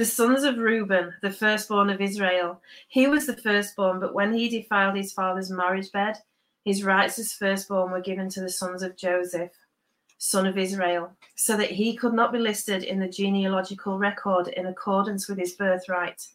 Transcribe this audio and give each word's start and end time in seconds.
The 0.00 0.06
sons 0.06 0.44
of 0.44 0.56
Reuben, 0.56 1.12
the 1.20 1.30
firstborn 1.30 1.90
of 1.90 2.00
Israel. 2.00 2.62
He 2.88 3.06
was 3.06 3.26
the 3.26 3.36
firstborn, 3.36 4.00
but 4.00 4.14
when 4.14 4.32
he 4.32 4.48
defiled 4.48 4.96
his 4.96 5.12
father's 5.12 5.50
marriage 5.50 5.92
bed, 5.92 6.16
his 6.64 6.82
rights 6.82 7.18
as 7.18 7.34
firstborn 7.34 7.92
were 7.92 8.00
given 8.00 8.30
to 8.30 8.40
the 8.40 8.48
sons 8.48 8.82
of 8.82 8.96
Joseph, 8.96 9.50
son 10.16 10.46
of 10.46 10.56
Israel, 10.56 11.12
so 11.34 11.54
that 11.58 11.72
he 11.72 11.94
could 11.94 12.14
not 12.14 12.32
be 12.32 12.38
listed 12.38 12.82
in 12.82 12.98
the 12.98 13.10
genealogical 13.10 13.98
record 13.98 14.48
in 14.48 14.64
accordance 14.64 15.28
with 15.28 15.36
his 15.36 15.52
birthright. 15.52 16.28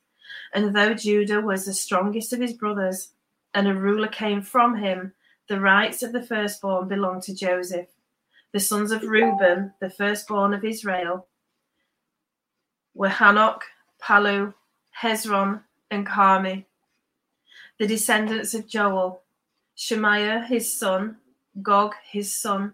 And 0.53 0.75
though 0.75 0.93
Judah 0.93 1.41
was 1.41 1.65
the 1.65 1.73
strongest 1.73 2.33
of 2.33 2.41
his 2.41 2.53
brothers, 2.53 3.13
and 3.55 3.67
a 3.67 3.73
ruler 3.73 4.09
came 4.09 4.43
from 4.43 4.77
him, 4.77 5.11
the 5.49 5.59
rights 5.59 6.03
of 6.03 6.13
the 6.13 6.21
firstborn 6.21 6.87
belonged 6.87 7.23
to 7.23 7.33
Joseph. 7.33 7.87
The 8.51 8.59
sons 8.59 8.91
of 8.91 9.01
Reuben, 9.01 9.73
the 9.81 9.89
firstborn 9.89 10.53
of 10.53 10.63
Israel, 10.63 11.25
were 12.95 13.09
Hanok, 13.09 13.61
Pallu, 14.01 14.53
Hezron, 14.99 15.61
and 15.91 16.07
Carmi. 16.07 16.65
The 17.77 17.85
descendants 17.85 18.53
of 18.53 18.67
Joel, 18.67 19.21
Shemaiah 19.75 20.45
his 20.47 20.73
son, 20.79 21.17
Gog 21.61 21.93
his 22.09 22.33
son, 22.33 22.73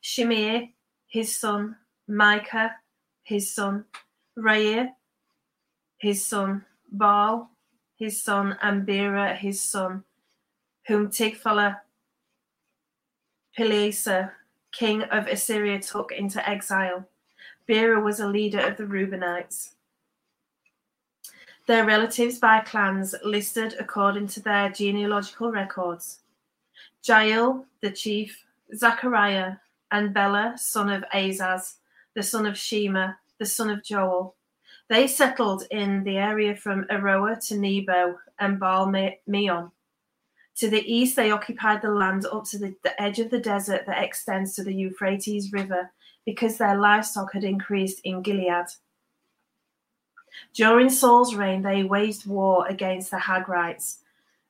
Shimei 0.00 0.74
his 1.06 1.36
son, 1.36 1.76
Micah 2.08 2.74
his 3.22 3.54
son, 3.54 3.84
Reir 4.36 4.90
his 5.98 6.26
son, 6.26 6.64
Baal 6.90 7.50
his 7.96 8.22
son, 8.22 8.56
and 8.62 8.86
Bera 8.86 9.34
his 9.34 9.60
son, 9.60 10.04
whom 10.86 11.08
Tiglath 11.08 11.80
Pileser, 13.56 14.32
king 14.72 15.02
of 15.02 15.26
Assyria, 15.26 15.80
took 15.80 16.12
into 16.12 16.48
exile. 16.48 17.08
Bera 17.68 18.00
was 18.00 18.18
a 18.18 18.26
leader 18.26 18.60
of 18.60 18.78
the 18.78 18.84
Reubenites. 18.84 19.74
Their 21.66 21.84
relatives 21.84 22.38
by 22.38 22.60
clans 22.60 23.14
listed 23.22 23.74
according 23.78 24.28
to 24.28 24.40
their 24.40 24.70
genealogical 24.70 25.52
records. 25.52 26.20
Jael, 27.04 27.66
the 27.82 27.90
chief, 27.90 28.42
Zachariah, 28.74 29.56
and 29.90 30.14
Bela, 30.14 30.54
son 30.56 30.88
of 30.88 31.04
Azaz, 31.12 31.74
the 32.14 32.22
son 32.22 32.46
of 32.46 32.56
Shema, 32.56 33.12
the 33.38 33.44
son 33.44 33.68
of 33.68 33.84
Joel. 33.84 34.34
They 34.88 35.06
settled 35.06 35.64
in 35.70 36.04
the 36.04 36.16
area 36.16 36.56
from 36.56 36.86
Aroer 36.90 37.46
to 37.48 37.58
Nebo 37.58 38.18
and 38.38 38.58
Baal 38.58 38.90
Meon. 39.26 39.70
To 40.56 40.70
the 40.70 40.90
east, 40.90 41.16
they 41.16 41.30
occupied 41.30 41.82
the 41.82 41.90
land 41.90 42.24
up 42.24 42.44
to 42.46 42.58
the, 42.58 42.74
the 42.82 43.00
edge 43.00 43.18
of 43.18 43.28
the 43.28 43.38
desert 43.38 43.84
that 43.86 44.02
extends 44.02 44.54
to 44.54 44.64
the 44.64 44.74
Euphrates 44.74 45.52
River 45.52 45.90
because 46.28 46.58
their 46.58 46.76
livestock 46.76 47.32
had 47.32 47.42
increased 47.42 48.02
in 48.04 48.20
Gilead. 48.20 48.66
During 50.52 50.90
Saul's 50.90 51.34
reign, 51.34 51.62
they 51.62 51.84
waged 51.84 52.26
war 52.26 52.66
against 52.68 53.10
the 53.10 53.16
Hagrites, 53.16 54.00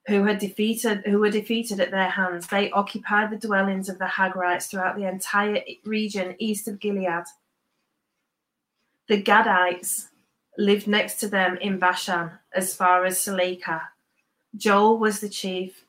who 0.08 0.24
had 0.24 0.40
defeated 0.40 1.04
who 1.06 1.20
were 1.20 1.30
defeated 1.30 1.78
at 1.78 1.92
their 1.92 2.08
hands. 2.08 2.48
They 2.48 2.68
occupied 2.72 3.30
the 3.30 3.46
dwellings 3.46 3.88
of 3.88 4.00
the 4.00 4.06
Hagrites 4.06 4.66
throughout 4.66 4.96
the 4.96 5.06
entire 5.06 5.62
region 5.84 6.34
east 6.40 6.66
of 6.66 6.80
Gilead. 6.80 7.26
The 9.06 9.22
Gadites 9.22 10.08
lived 10.58 10.88
next 10.88 11.20
to 11.20 11.28
them 11.28 11.58
in 11.58 11.78
Bashan 11.78 12.32
as 12.52 12.74
far 12.74 13.04
as 13.04 13.20
Salekah. 13.20 13.82
Joel 14.56 14.98
was 14.98 15.20
the 15.20 15.28
chief, 15.28 15.84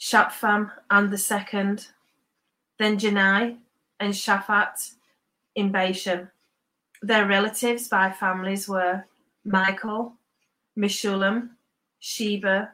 Shapham 0.00 0.72
and 0.90 1.12
the 1.12 1.18
second, 1.18 1.86
then 2.80 2.98
Janai 2.98 3.58
and 4.00 4.12
Shaphat 4.12 4.95
in 5.56 5.72
Bashan. 5.72 6.30
Their 7.02 7.26
relatives 7.26 7.88
by 7.88 8.12
families 8.12 8.68
were 8.68 9.04
Michael, 9.44 10.14
Meshullam, 10.78 11.50
Sheba, 11.98 12.72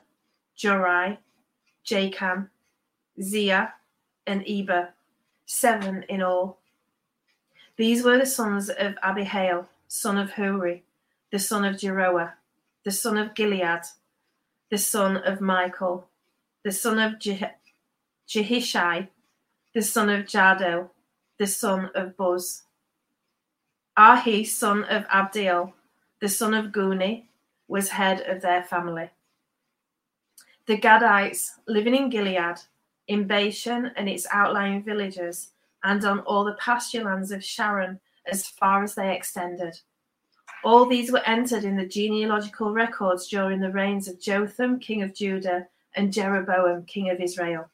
Jorai, 0.59 1.19
Jachan, 1.87 2.49
Zia, 3.21 3.75
and 4.27 4.45
Eber, 4.47 4.91
seven 5.47 6.05
in 6.09 6.23
all. 6.23 6.59
These 7.77 8.05
were 8.05 8.19
the 8.19 8.27
sons 8.27 8.69
of 8.69 8.95
Abihail, 9.03 9.69
son 9.89 10.19
of 10.19 10.33
Huri, 10.33 10.83
the 11.31 11.39
son 11.39 11.65
of 11.65 11.77
Jeroah, 11.77 12.33
the 12.85 12.91
son 12.91 13.17
of 13.17 13.35
Gilead, 13.35 13.83
the 14.71 14.79
son 14.79 15.17
of 15.17 15.41
Michael, 15.41 16.09
the 16.65 16.73
son 16.73 16.99
of 16.99 17.19
Je- 17.19 17.51
Jehishai, 18.29 19.09
the 19.75 19.83
son 19.83 20.11
of 20.11 20.27
Jahdo, 20.27 20.91
the 21.39 21.47
son 21.47 21.91
of 21.95 22.17
Buz. 22.17 22.65
Ahi, 23.97 24.45
son 24.45 24.85
of 24.85 25.07
Abdiel, 25.09 25.75
the 26.21 26.29
son 26.29 26.55
of 26.55 26.73
Guni, 26.73 27.25
was 27.69 27.91
head 27.91 28.23
of 28.23 28.41
their 28.41 28.63
family. 28.63 29.11
The 30.67 30.79
Gadites, 30.79 31.51
living 31.67 31.95
in 31.95 32.09
Gilead, 32.09 32.57
in 33.09 33.27
Bashan 33.27 33.91
and 33.97 34.09
its 34.09 34.27
outlying 34.33 34.83
villages, 34.83 35.51
and 35.85 36.05
on 36.05 36.21
all 36.21 36.45
the 36.45 36.55
pasture 36.55 37.05
lands 37.05 37.33
of 37.33 37.45
Sharon 37.45 38.01
as 38.27 38.47
far 38.47 38.83
as 38.83 38.95
they 38.95 39.15
extended. 39.15 39.79
All 40.65 40.87
these 40.87 41.11
were 41.11 41.27
entered 41.27 41.65
in 41.65 41.77
the 41.77 41.87
genealogical 41.87 42.73
records 42.73 43.27
during 43.29 43.61
the 43.61 43.73
reigns 43.73 44.07
of 44.07 44.21
Jotham, 44.21 44.79
king 44.79 45.03
of 45.03 45.13
Judah, 45.13 45.67
and 45.97 46.13
Jeroboam, 46.13 46.85
king 46.87 47.11
of 47.11 47.21
Israel. 47.21 47.69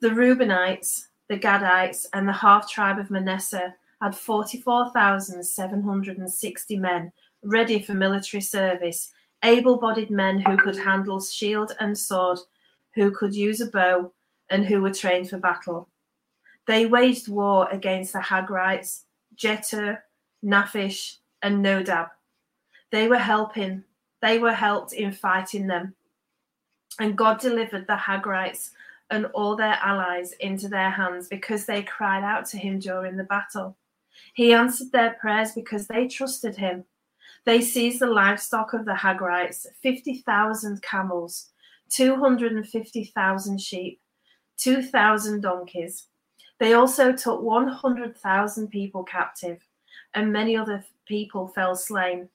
The 0.00 0.08
Reubenites, 0.08 1.08
the 1.28 1.38
Gadites, 1.38 2.06
and 2.12 2.26
the 2.26 2.32
half 2.32 2.70
tribe 2.70 2.98
of 2.98 3.10
Manasseh 3.10 3.74
had 4.00 4.14
44,760 4.14 6.78
men 6.78 7.12
ready 7.42 7.80
for 7.80 7.94
military 7.94 8.40
service, 8.40 9.10
able 9.42 9.78
bodied 9.78 10.10
men 10.10 10.38
who 10.40 10.56
could 10.56 10.76
handle 10.76 11.20
shield 11.20 11.72
and 11.80 11.96
sword, 11.96 12.38
who 12.94 13.10
could 13.10 13.34
use 13.34 13.60
a 13.60 13.66
bow, 13.66 14.12
and 14.50 14.64
who 14.64 14.80
were 14.80 14.92
trained 14.92 15.30
for 15.30 15.38
battle. 15.38 15.88
They 16.66 16.86
waged 16.86 17.28
war 17.28 17.68
against 17.70 18.12
the 18.12 18.20
Hagrites, 18.20 19.02
Jetur, 19.36 19.98
Naphish, 20.44 21.16
and 21.42 21.64
Nodab. 21.64 22.10
They 22.90 23.08
were 23.08 23.18
helping, 23.18 23.84
they 24.22 24.38
were 24.38 24.52
helped 24.52 24.92
in 24.92 25.12
fighting 25.12 25.66
them 25.66 25.94
and 26.98 27.16
God 27.16 27.40
delivered 27.40 27.86
the 27.86 27.96
Hagrites 27.96 28.70
and 29.10 29.26
all 29.26 29.56
their 29.56 29.78
allies 29.82 30.32
into 30.40 30.68
their 30.68 30.90
hands 30.90 31.28
because 31.28 31.66
they 31.66 31.82
cried 31.82 32.24
out 32.24 32.46
to 32.46 32.56
him 32.56 32.78
during 32.78 33.16
the 33.16 33.24
battle. 33.24 33.76
He 34.34 34.52
answered 34.52 34.92
their 34.92 35.16
prayers 35.20 35.52
because 35.52 35.86
they 35.86 36.08
trusted 36.08 36.56
him. 36.56 36.84
They 37.44 37.60
seized 37.60 38.00
the 38.00 38.06
livestock 38.06 38.72
of 38.72 38.84
the 38.84 38.94
Hagrites 38.94 39.66
50,000 39.82 40.82
camels, 40.82 41.50
250,000 41.90 43.60
sheep, 43.60 44.00
2,000 44.56 45.40
donkeys. 45.40 46.08
They 46.58 46.72
also 46.72 47.12
took 47.12 47.42
100,000 47.42 48.68
people 48.68 49.04
captive, 49.04 49.60
and 50.14 50.32
many 50.32 50.56
other 50.56 50.84
people 51.06 51.48
fell 51.48 51.76
slain 51.76 52.28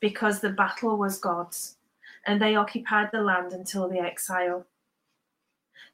because 0.00 0.40
the 0.40 0.50
battle 0.50 0.96
was 0.96 1.18
God's 1.18 1.76
and 2.26 2.40
they 2.40 2.56
occupied 2.56 3.10
the 3.12 3.20
land 3.20 3.52
until 3.52 3.88
the 3.88 4.00
exile. 4.00 4.66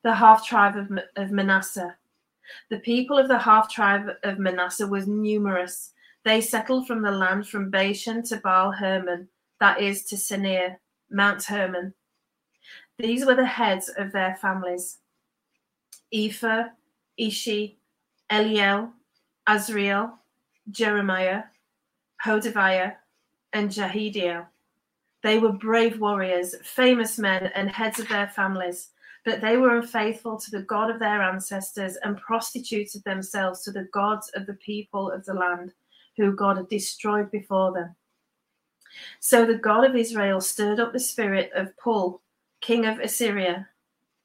The 0.02 0.14
half 0.14 0.46
tribe 0.46 0.76
of, 0.76 0.90
of 1.16 1.30
Manasseh. 1.30 1.96
The 2.68 2.80
people 2.80 3.18
of 3.18 3.28
the 3.28 3.38
half 3.38 3.70
tribe 3.70 4.08
of 4.22 4.38
Manasseh 4.38 4.86
was 4.86 5.06
numerous. 5.06 5.92
They 6.24 6.40
settled 6.40 6.86
from 6.86 7.02
the 7.02 7.10
land 7.10 7.48
from 7.48 7.70
Bashan 7.70 8.22
to 8.24 8.36
Baal 8.36 8.72
Hermon, 8.72 9.28
that 9.60 9.80
is 9.80 10.04
to 10.06 10.16
Senir, 10.16 10.76
Mount 11.10 11.44
Hermon. 11.44 11.94
These 12.98 13.24
were 13.24 13.34
the 13.34 13.46
heads 13.46 13.90
of 13.96 14.12
their 14.12 14.36
families 14.36 14.98
Ephah, 16.12 16.70
Ishi, 17.16 17.78
Eliel, 18.30 18.92
Azriel, 19.48 20.12
Jeremiah, 20.70 21.44
Hodaviah, 22.24 22.96
and 23.52 23.70
Jahidiel. 23.70 24.46
They 25.22 25.38
were 25.38 25.52
brave 25.52 26.00
warriors, 26.00 26.54
famous 26.62 27.18
men, 27.18 27.50
and 27.54 27.70
heads 27.70 27.98
of 27.98 28.08
their 28.08 28.28
families, 28.28 28.88
but 29.24 29.40
they 29.40 29.56
were 29.56 29.76
unfaithful 29.76 30.38
to 30.38 30.50
the 30.50 30.62
God 30.62 30.90
of 30.90 30.98
their 30.98 31.22
ancestors 31.22 31.96
and 32.02 32.16
prostituted 32.16 33.04
themselves 33.04 33.62
to 33.62 33.70
the 33.70 33.88
gods 33.92 34.30
of 34.34 34.46
the 34.46 34.54
people 34.54 35.10
of 35.10 35.24
the 35.24 35.34
land, 35.34 35.72
who 36.16 36.34
God 36.34 36.56
had 36.56 36.68
destroyed 36.68 37.30
before 37.30 37.72
them. 37.72 37.94
So 39.20 39.46
the 39.46 39.54
God 39.54 39.84
of 39.84 39.94
Israel 39.94 40.40
stirred 40.40 40.80
up 40.80 40.92
the 40.92 41.00
spirit 41.00 41.50
of 41.54 41.76
Pul, 41.76 42.20
king 42.60 42.86
of 42.86 42.98
Assyria, 42.98 43.68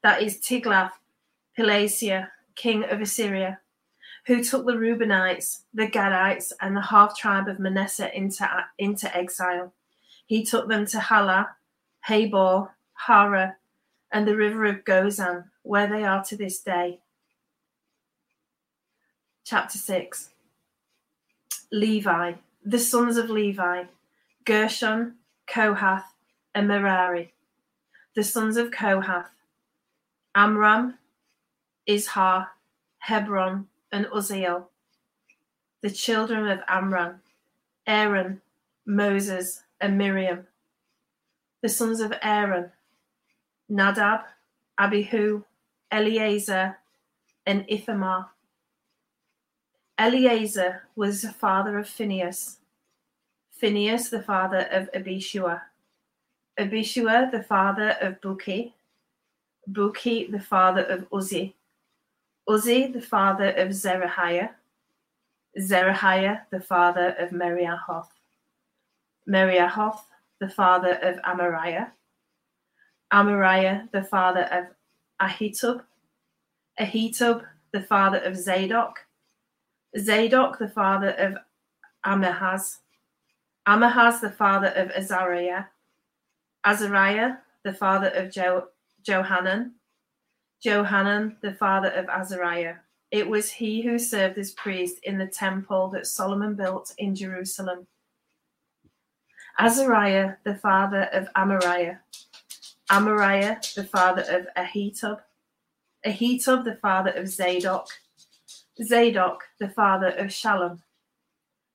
that 0.01 0.21
is 0.21 0.39
Tiglath 0.39 0.91
Pileser, 1.57 2.29
king 2.55 2.83
of 2.85 3.01
Assyria, 3.01 3.59
who 4.25 4.43
took 4.43 4.65
the 4.65 4.73
Reubenites, 4.73 5.61
the 5.73 5.87
Gadites, 5.87 6.51
and 6.61 6.75
the 6.75 6.81
half 6.81 7.17
tribe 7.17 7.47
of 7.47 7.59
Manasseh 7.59 8.15
into, 8.15 8.47
into 8.77 9.15
exile. 9.15 9.73
He 10.25 10.43
took 10.43 10.67
them 10.67 10.85
to 10.87 10.99
Halah, 10.99 11.55
Habor, 12.07 12.69
Hara, 12.93 13.55
and 14.11 14.27
the 14.27 14.35
river 14.35 14.65
of 14.65 14.83
Gozan, 14.83 15.45
where 15.63 15.87
they 15.87 16.03
are 16.03 16.23
to 16.25 16.37
this 16.37 16.59
day. 16.59 16.99
Chapter 19.43 19.77
6 19.77 20.29
Levi, 21.71 22.33
the 22.63 22.79
sons 22.79 23.17
of 23.17 23.29
Levi, 23.29 23.83
Gershon, 24.45 25.15
Kohath, 25.47 26.13
and 26.53 26.67
Merari. 26.67 27.33
The 28.15 28.23
sons 28.23 28.57
of 28.57 28.71
Kohath, 28.71 29.29
Amram, 30.33 30.97
Izhar, 31.87 32.47
Hebron, 32.99 33.67
and 33.91 34.05
Uzziel. 34.07 34.65
The 35.81 35.89
children 35.89 36.47
of 36.47 36.59
Amram, 36.67 37.21
Aaron, 37.85 38.41
Moses, 38.85 39.63
and 39.81 39.97
Miriam. 39.97 40.47
The 41.61 41.69
sons 41.69 41.99
of 41.99 42.13
Aaron, 42.21 42.71
Nadab, 43.69 44.21
Abihu, 44.79 45.43
Eleazar, 45.91 46.77
and 47.45 47.65
Ithamar. 47.67 48.29
Eleazar 49.97 50.83
was 50.95 51.21
the 51.21 51.31
father 51.31 51.77
of 51.79 51.87
Phinehas. 51.87 52.57
Phinehas, 53.51 54.09
the 54.09 54.21
father 54.21 54.67
of 54.71 54.91
Abishua. 54.91 55.61
Abishua, 56.59 57.31
the 57.31 57.43
father 57.43 57.91
of 58.01 58.19
Buki. 58.21 58.73
Buki, 59.71 60.29
the 60.29 60.39
father 60.39 60.83
of 60.83 61.09
Uzzi. 61.09 61.53
Uzzi, 62.47 62.91
the 62.91 63.01
father 63.01 63.49
of 63.51 63.69
Zerahiah. 63.69 64.49
Zerahiah, 65.57 66.41
the 66.51 66.59
father 66.59 67.15
of 67.17 67.29
Meraioth. 67.29 68.07
Meraioth, 69.27 70.01
the 70.39 70.49
father 70.49 70.93
of 71.01 71.15
Amariah. 71.23 71.91
Amariah, 73.15 73.89
the 73.93 74.03
father 74.03 74.43
of 74.51 74.65
Ahitub. 75.21 75.81
Ahitub, 76.77 77.45
the 77.71 77.81
father 77.81 78.17
of 78.19 78.35
Zadok. 78.35 79.05
Zadok, 79.97 80.59
the 80.59 80.67
father 80.67 81.11
of 81.11 81.35
Amahaz. 82.05 82.79
Amahaz, 83.65 84.19
the 84.19 84.31
father 84.31 84.67
of 84.75 84.91
Azariah. 84.91 85.63
Azariah, 86.65 87.37
the 87.63 87.73
father 87.73 88.09
of 88.09 88.31
jo- 88.31 88.67
Johanan. 89.07 89.71
Johanan, 90.61 91.37
the 91.41 91.53
father 91.53 91.91
of 91.91 92.09
Azariah. 92.09 92.75
It 93.11 93.29
was 93.29 93.49
he 93.49 93.81
who 93.81 93.97
served 93.97 94.37
as 94.37 94.51
priest 94.51 94.97
in 95.03 95.17
the 95.17 95.27
temple 95.27 95.87
that 95.91 96.05
Solomon 96.05 96.55
built 96.55 96.93
in 96.97 97.15
Jerusalem. 97.15 97.87
Azariah, 99.57 100.33
the 100.43 100.55
father 100.55 101.03
of 101.13 101.29
Amariah. 101.37 101.99
Amariah, 102.91 103.73
the 103.73 103.83
father 103.83 104.21
of 104.23 104.47
Ahitub. 104.55 105.19
Ahitub, 106.05 106.63
the 106.63 106.77
father 106.81 107.11
of 107.11 107.27
Zadok. 107.27 107.87
Zadok, 108.83 109.39
the 109.59 109.69
father 109.69 110.09
of 110.09 110.27
Shallum. 110.27 110.79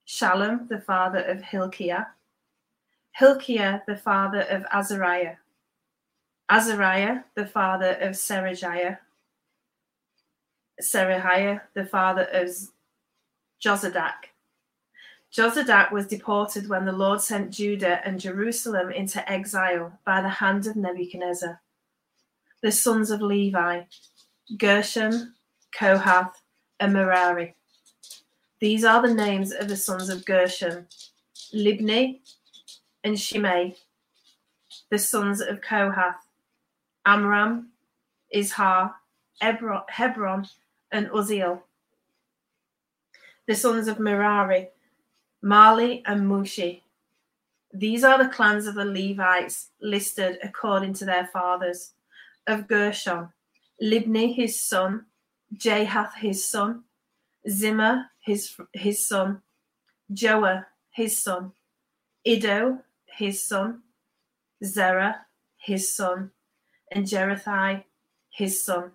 Shallum, 0.06 0.68
the 0.68 0.80
father 0.80 1.20
of 1.20 1.42
Hilkiah. 1.42 2.06
Hilkiah, 3.12 3.82
the 3.86 3.96
father 3.96 4.42
of 4.42 4.64
Azariah. 4.72 5.36
Azariah, 6.48 7.24
the 7.34 7.46
father 7.46 7.92
of 8.00 8.12
Serajiah. 8.12 8.98
Serahiah, 10.80 11.60
the 11.74 11.84
father 11.84 12.24
of 12.32 12.48
Jozadak. 13.64 14.29
Jozadak 15.32 15.92
was 15.92 16.08
deported 16.08 16.68
when 16.68 16.84
the 16.84 16.92
Lord 16.92 17.20
sent 17.20 17.52
Judah 17.52 18.00
and 18.04 18.18
Jerusalem 18.18 18.90
into 18.90 19.28
exile 19.30 19.96
by 20.04 20.20
the 20.20 20.28
hand 20.28 20.66
of 20.66 20.74
Nebuchadnezzar. 20.74 21.60
The 22.62 22.72
sons 22.72 23.10
of 23.10 23.22
Levi, 23.22 23.82
Gershon, 24.58 25.34
Kohath, 25.72 26.42
and 26.80 26.92
Merari. 26.92 27.54
These 28.58 28.84
are 28.84 29.00
the 29.00 29.14
names 29.14 29.52
of 29.52 29.68
the 29.68 29.76
sons 29.76 30.08
of 30.08 30.24
Gershon, 30.24 30.86
Libni 31.54 32.20
and 33.04 33.18
Shimei. 33.18 33.76
The 34.90 34.98
sons 34.98 35.40
of 35.40 35.60
Kohath, 35.60 36.26
Amram, 37.06 37.68
Izhar, 38.34 38.94
Hebron, 39.40 40.46
and 40.90 41.08
Uzziel. 41.10 41.62
The 43.46 43.54
sons 43.54 43.86
of 43.86 44.00
Merari, 44.00 44.68
Mahli 45.44 46.02
and 46.06 46.22
Mushi. 46.22 46.82
These 47.72 48.04
are 48.04 48.22
the 48.22 48.28
clans 48.28 48.66
of 48.66 48.74
the 48.74 48.84
Levites 48.84 49.68
listed 49.80 50.38
according 50.42 50.94
to 50.94 51.04
their 51.04 51.26
fathers. 51.26 51.92
Of 52.46 52.66
Gershon, 52.66 53.28
Libni 53.82 54.34
his 54.34 54.60
son, 54.60 55.06
Jahath 55.54 56.14
his 56.14 56.48
son, 56.48 56.84
Zimmer 57.48 58.06
his, 58.20 58.56
his 58.72 59.06
son, 59.06 59.42
Joah 60.12 60.66
his 60.90 61.22
son, 61.22 61.52
Iddo 62.24 62.78
his 63.06 63.46
son, 63.46 63.82
Zerah 64.64 65.26
his 65.58 65.92
son, 65.92 66.30
and 66.90 67.06
Jeruthai 67.06 67.84
his 68.30 68.62
son. 68.62 68.92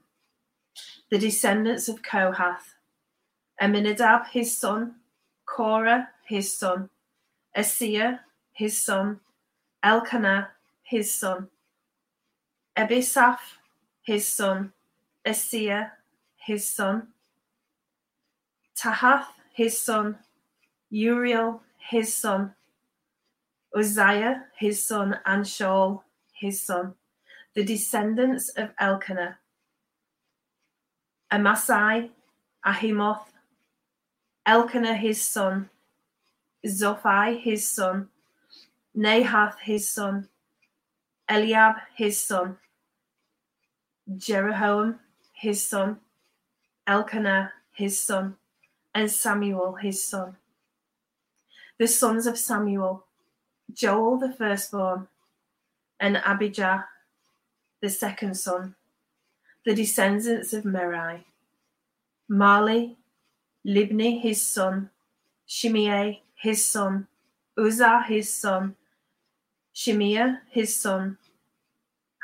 The 1.09 1.19
descendants 1.19 1.87
of 1.87 2.01
Kohath, 2.01 2.73
Aminadab 3.61 4.27
his 4.27 4.57
son, 4.57 4.95
Korah 5.45 6.09
his 6.25 6.57
son, 6.57 6.89
Asiah 7.55 8.19
his 8.53 8.81
son, 8.83 9.19
Elkanah 9.83 10.49
his 10.83 11.13
son, 11.13 11.49
Ebisaph 12.75 13.39
his 14.01 14.27
son, 14.27 14.73
Asiah 15.25 15.91
his 16.37 16.67
son, 16.69 17.07
Tahath 18.75 19.27
his 19.53 19.79
son, 19.79 20.17
Uriel 20.89 21.61
his 21.77 22.13
son, 22.13 22.53
Uzziah 23.73 24.45
his 24.57 24.85
son, 24.85 25.19
and 25.25 25.45
Shaul 25.45 26.01
his 26.33 26.61
son, 26.61 26.95
the 27.53 27.63
descendants 27.63 28.49
of 28.49 28.71
Elkanah, 28.79 29.37
Amasai, 31.31 32.09
Ahimoth, 32.65 33.27
Elkanah 34.45 34.95
his 34.95 35.21
son, 35.21 35.69
Zophai 36.65 37.39
his 37.41 37.67
son, 37.67 38.09
Nahath 38.95 39.59
his 39.61 39.89
son, 39.89 40.29
Eliab 41.27 41.77
his 41.95 42.21
son, 42.21 42.57
Jeroham 44.15 44.99
his 45.33 45.67
son, 45.67 45.99
Elkanah 46.85 47.51
his 47.73 47.99
son, 47.99 48.35
and 48.93 49.09
Samuel 49.09 49.73
his 49.75 50.05
son. 50.05 50.37
The 51.79 51.87
sons 51.87 52.27
of 52.27 52.37
Samuel, 52.37 53.05
Joel 53.73 54.19
the 54.19 54.31
firstborn, 54.31 55.07
and 55.99 56.17
Abijah 56.17 56.85
the 57.81 57.89
second 57.89 58.35
son, 58.35 58.75
the 59.65 59.73
descendants 59.73 60.53
of 60.53 60.63
Merai, 60.63 61.23
Mahli, 62.29 62.95
Libni 63.65 64.21
his 64.21 64.41
son, 64.41 64.89
Shimei 65.47 66.21
his 66.35 66.65
son, 66.65 67.07
Uzzah 67.57 68.03
his 68.07 68.31
son, 68.31 68.75
Shemiah 69.73 70.39
his 70.49 70.75
son, 70.75 71.17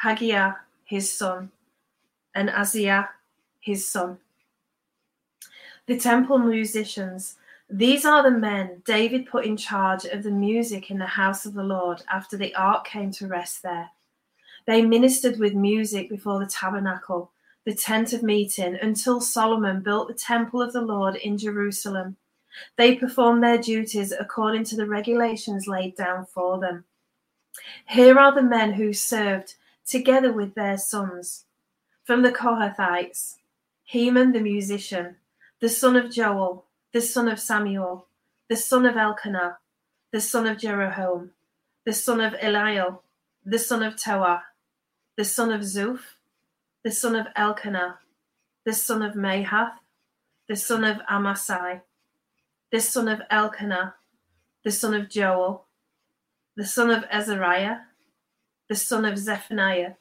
Haggiah 0.04 0.56
his 0.86 1.12
son, 1.12 1.52
and 2.36 2.50
Aziah 2.50 3.10
his 3.60 3.88
son. 3.88 4.18
The 5.88 5.98
temple 5.98 6.38
musicians, 6.38 7.38
these 7.70 8.06
are 8.06 8.24
the 8.24 8.38
men 8.38 8.82
David 8.86 9.26
put 9.26 9.46
in 9.46 9.58
charge 9.58 10.06
of 10.06 10.24
the 10.24 10.32
music 10.32 10.92
in 10.92 11.00
the 11.00 11.06
house 11.06 11.46
of 11.46 11.54
the 11.54 11.64
Lord 11.64 12.04
after 12.12 12.38
the 12.38 12.54
ark 12.56 12.86
came 12.86 13.12
to 13.12 13.28
rest 13.28 13.64
there. 13.64 13.90
They 14.68 14.82
ministered 14.82 15.40
with 15.40 15.54
music 15.54 16.10
before 16.10 16.40
the 16.40 16.46
tabernacle, 16.46 17.32
the 17.66 17.74
tent 17.74 18.14
of 18.14 18.24
meeting, 18.24 18.78
until 18.82 19.22
Solomon 19.22 19.82
built 19.82 20.08
the 20.08 20.14
temple 20.14 20.62
of 20.62 20.74
the 20.74 20.82
Lord 20.82 21.16
in 21.16 21.38
Jerusalem. 21.38 22.18
They 22.78 22.96
performed 22.96 23.44
their 23.44 23.58
duties 23.58 24.12
according 24.12 24.66
to 24.66 24.76
the 24.76 24.88
regulations 24.88 25.68
laid 25.68 25.96
down 25.96 26.26
for 26.26 26.60
them. 26.60 26.86
Here 27.88 28.18
are 28.18 28.34
the 28.34 28.42
men 28.42 28.74
who 28.74 28.94
served 28.94 29.56
together 29.86 30.32
with 30.32 30.56
their 30.56 30.78
sons. 30.78 31.46
From 32.04 32.24
the 32.24 32.32
Kohathites, 32.32 33.36
Heman 33.84 34.32
the 34.32 34.40
musician, 34.40 35.18
the 35.60 35.70
son 35.70 35.96
of 35.96 36.12
Joel, 36.12 36.66
the 36.94 37.02
son 37.02 37.28
of 37.28 37.40
Samuel, 37.40 38.08
the 38.50 38.56
son 38.56 38.86
of 38.86 38.98
Elkanah, 38.98 39.58
the 40.12 40.22
son 40.22 40.48
of 40.48 40.58
Jeroham, 40.58 41.30
the 41.86 41.94
son 41.94 42.20
of 42.20 42.34
Eliel, 42.34 43.00
the 43.46 43.60
son 43.60 43.84
of 43.84 43.96
Toah, 43.96 44.44
the 45.18 45.26
son 45.26 45.52
of 45.52 45.62
Zuph, 45.62 46.16
the 46.84 46.92
son 46.92 47.16
of 47.16 47.28
Elkanah, 47.36 48.00
the 48.66 48.74
son 48.74 49.02
of 49.02 49.14
Mahath, 49.14 49.74
the 50.48 50.56
son 50.56 50.84
of 50.84 50.98
Amasai, 51.10 51.82
the 52.72 52.80
son 52.80 53.08
of 53.08 53.22
Elkanah, 53.30 53.96
the 54.64 54.72
son 54.72 54.94
of 54.94 55.10
Joel, 55.10 55.66
the 56.56 56.66
son 56.66 56.90
of 56.90 57.04
Azariah, 57.12 57.78
the 58.68 58.76
son 58.76 59.06
of 59.06 59.18
Zephaniah, 59.18 59.94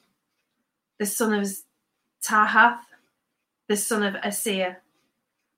the 0.98 1.06
son 1.06 1.34
of 1.34 1.48
Tahath, 2.22 2.80
the 3.68 3.76
son 3.76 4.02
of 4.02 4.14
Asiah, 4.22 4.76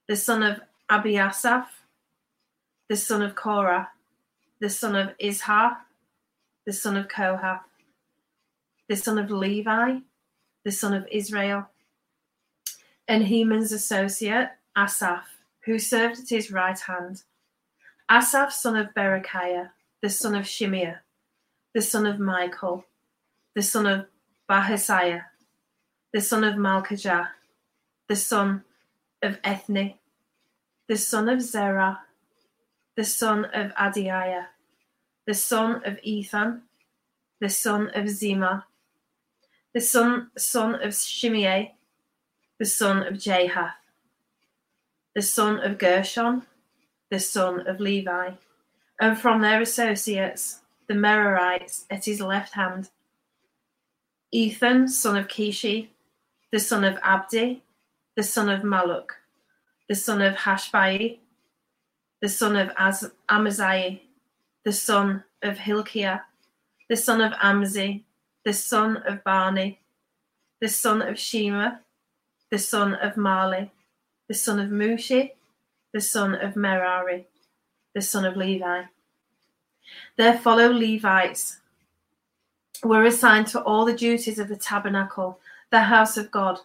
the 0.09 0.17
son 0.17 0.43
of 0.43 0.61
Abiasaph, 0.91 1.67
the 2.89 2.97
son 2.97 3.23
of 3.23 3.35
Korah, 3.35 3.91
the 4.61 4.69
son 4.69 4.95
of 4.95 5.17
Izhar, 5.19 5.77
the 6.67 6.73
son 6.73 6.97
of 6.97 7.09
Kohath, 7.09 7.63
the 8.89 8.97
son 8.97 9.19
of 9.19 9.31
Levi, 9.31 9.99
the 10.65 10.73
son 10.73 10.95
of 10.95 11.07
Israel, 11.11 11.67
and 13.09 13.25
Heman's 13.25 13.73
associate, 13.73 14.51
Asaph, 14.77 15.27
who 15.65 15.79
served 15.79 16.21
at 16.21 16.29
his 16.29 16.51
right 16.51 16.79
hand. 16.79 17.23
Asaph, 18.11 18.53
son 18.53 18.77
of 18.77 18.95
Berechiah, 18.95 19.71
the 20.03 20.11
son 20.11 20.35
of 20.35 20.45
Shimeah, 20.45 20.99
the 21.75 21.83
son 21.83 22.07
of 22.07 22.19
Michael, 22.19 22.85
the 23.55 23.63
son 23.63 23.87
of 23.87 24.07
Bahasiah, 24.51 25.25
the 26.13 26.21
son 26.21 26.45
of 26.45 26.55
Malchijah, 26.55 27.29
the 28.09 28.17
son 28.17 28.65
of 29.23 29.41
Ethni, 29.43 29.97
the 30.89 30.97
son 30.97 31.29
of 31.29 31.41
Zerah, 31.41 32.01
the 32.97 33.05
son 33.05 33.47
of 33.47 33.73
Adiah, 33.75 34.47
the 35.27 35.35
son 35.35 35.83
of 35.85 35.99
Ethan, 36.03 36.63
the 37.41 37.49
son 37.49 37.91
of 37.95 38.09
Zima, 38.09 38.67
the 39.75 39.81
son, 39.81 40.31
son 40.37 40.75
of 40.77 40.95
Shimei, 40.95 41.75
the 42.59 42.67
son 42.67 43.07
of 43.07 43.15
Jahath, 43.15 43.75
the 45.15 45.23
son 45.23 45.61
of 45.61 45.79
Gershon, 45.79 46.43
the 47.11 47.19
son 47.19 47.67
of 47.67 47.81
Levi, 47.81 48.33
and 49.01 49.19
from 49.19 49.41
their 49.43 49.61
associates, 49.61 50.61
the 50.89 50.95
Merarites 50.95 51.85
at 51.91 52.05
his 52.05 52.21
left 52.21 52.55
hand, 52.55 52.91
Ethan, 54.33 54.89
son 54.89 55.17
of 55.17 55.29
Kishi, 55.29 55.89
the 56.53 56.61
son 56.61 56.85
of 56.85 56.99
Abdi, 57.03 57.63
the 58.17 58.23
son 58.23 58.49
of 58.49 58.63
Maluk, 58.63 59.11
the 59.89 59.95
son 59.95 60.23
of 60.23 60.35
Hashbai, 60.35 61.19
the 62.21 62.29
son 62.29 62.57
of 62.57 62.71
Az- 62.79 63.11
Amaziah, 63.29 64.01
the 64.65 64.73
son 64.73 65.25
of 65.43 65.59
Hilkiah, 65.59 66.21
the 66.89 66.97
son 66.97 67.21
of 67.21 67.33
Amzi, 67.35 68.05
the 68.45 68.53
son 68.53 68.99
of 69.07 69.23
Bani, 69.25 69.81
the 70.61 70.69
son 70.69 71.03
of 71.03 71.19
Shema, 71.19 71.73
the 72.51 72.59
son 72.59 72.95
of 72.95 73.15
Mahli, 73.15 73.71
the 74.29 74.35
son 74.35 74.59
of 74.59 74.69
Mushi, 74.71 75.33
the 75.93 76.01
son 76.01 76.35
of 76.35 76.57
Merari, 76.57 77.27
the 77.95 78.01
son 78.01 78.25
of 78.25 78.37
Levi. 78.37 78.83
Their 80.17 80.39
fellow 80.39 80.73
Levites 80.73 81.59
were 82.83 83.05
assigned 83.05 83.47
to 83.49 83.63
all 83.63 83.85
the 83.85 83.95
duties 83.95 84.39
of 84.39 84.49
the 84.49 84.57
tabernacle, 84.57 85.39
the 85.71 85.81
house 85.81 86.17
of 86.17 86.31
God, 86.31 86.59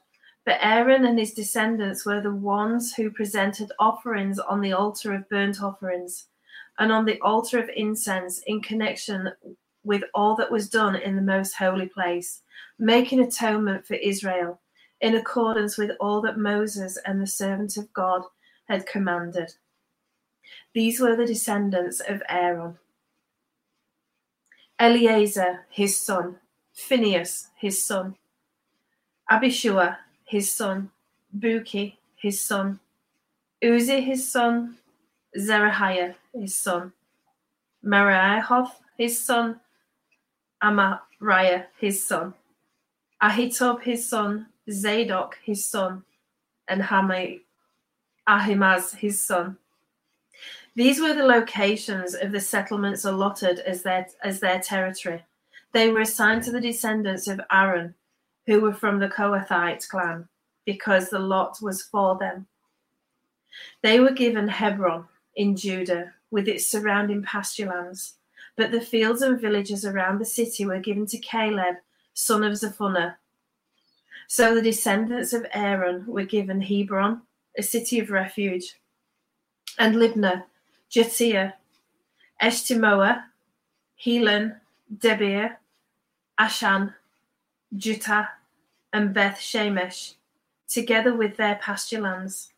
but 0.45 0.59
Aaron 0.61 1.05
and 1.05 1.19
his 1.19 1.33
descendants 1.33 2.05
were 2.05 2.21
the 2.21 2.33
ones 2.33 2.93
who 2.93 3.11
presented 3.11 3.71
offerings 3.79 4.39
on 4.39 4.61
the 4.61 4.73
altar 4.73 5.13
of 5.13 5.27
burnt 5.29 5.61
offerings 5.61 6.27
and 6.79 6.91
on 6.91 7.05
the 7.05 7.19
altar 7.21 7.59
of 7.59 7.69
incense 7.75 8.39
in 8.47 8.61
connection 8.61 9.31
with 9.87 10.03
all 10.13 10.35
that 10.35 10.51
was 10.51 10.69
done 10.69 10.95
in 10.95 11.15
the 11.15 11.21
most 11.21 11.53
holy 11.53 11.87
place, 11.87 12.41
making 12.77 13.21
atonement 13.21 13.87
for 13.87 13.95
Israel 13.95 14.59
in 15.01 15.15
accordance 15.15 15.77
with 15.77 15.91
all 15.99 16.21
that 16.21 16.37
Moses 16.37 16.97
and 17.05 17.21
the 17.21 17.27
servant 17.27 17.77
of 17.77 17.91
God 17.93 18.23
had 18.67 18.85
commanded. 18.85 19.53
These 20.73 20.99
were 20.99 21.15
the 21.15 21.25
descendants 21.25 22.01
of 22.01 22.21
Aaron. 22.27 22.77
Eleazar, 24.77 25.65
his 25.69 25.97
son, 25.97 26.35
Phinehas, 26.73 27.47
his 27.55 27.83
son, 27.83 28.15
Abishua, 29.31 29.97
his 30.25 30.51
son, 30.51 30.91
Buki, 31.37 31.95
his 32.15 32.41
son, 32.41 32.79
Uzzi, 33.63 34.01
his 34.01 34.29
son, 34.29 34.77
Zerahiah, 35.37 36.15
his 36.33 36.55
son, 36.57 36.91
Meraioth, 37.83 38.71
his 38.97 39.19
son, 39.19 39.59
Amariah, 40.63 41.65
his 41.79 42.03
son, 42.03 42.33
Ahitub, 43.21 43.81
his 43.83 44.07
son, 44.07 44.47
Zadok, 44.69 45.37
his 45.43 45.65
son, 45.65 46.03
and 46.67 46.81
Hamai, 46.81 47.41
Ahimaaz, 48.27 48.93
his 48.93 49.19
son. 49.19 49.57
These 50.75 50.99
were 50.99 51.13
the 51.13 51.23
locations 51.23 52.13
of 52.13 52.31
the 52.31 52.39
settlements 52.39 53.05
allotted 53.05 53.59
as 53.59 53.81
their, 53.81 54.07
as 54.23 54.39
their 54.39 54.59
territory. 54.59 55.23
They 55.71 55.89
were 55.89 56.01
assigned 56.01 56.43
to 56.43 56.51
the 56.51 56.61
descendants 56.61 57.27
of 57.27 57.41
Aaron, 57.51 57.95
who 58.45 58.61
were 58.61 58.73
from 58.73 58.99
the 58.99 59.09
Kohathite 59.09 59.87
clan, 59.89 60.27
because 60.65 61.09
the 61.09 61.19
lot 61.19 61.57
was 61.61 61.81
for 61.81 62.17
them. 62.17 62.45
They 63.81 63.99
were 63.99 64.11
given 64.11 64.47
Hebron 64.47 65.05
in 65.35 65.55
Judah 65.55 66.13
with 66.29 66.47
its 66.47 66.67
surrounding 66.67 67.23
pasture 67.23 67.67
lands, 67.67 68.16
but 68.57 68.71
the 68.71 68.81
fields 68.81 69.21
and 69.21 69.39
villages 69.39 69.85
around 69.85 70.19
the 70.19 70.25
city 70.25 70.65
were 70.65 70.79
given 70.79 71.05
to 71.05 71.17
Caleb, 71.19 71.75
son 72.13 72.43
of 72.43 72.53
Zephunah. 72.53 73.15
So 74.27 74.55
the 74.55 74.61
descendants 74.61 75.31
of 75.31 75.45
Aaron 75.53 76.05
were 76.07 76.25
given 76.25 76.59
Hebron, 76.59 77.21
a 77.57 77.63
city 77.63 77.99
of 77.99 78.09
refuge, 78.09 78.79
and 79.77 79.95
Libnah, 79.95 80.43
Jattir, 80.91 81.53
Eshtemoa, 82.41 83.23
Helon, 83.95 84.55
Debir, 84.97 85.55
Ashan, 86.39 86.93
Juttah, 87.75 88.27
and 88.91 89.13
Beth 89.13 89.37
Shemesh, 89.37 90.15
together 90.67 91.15
with 91.15 91.37
their 91.37 91.55
pasture 91.55 92.01
lands. 92.01 92.51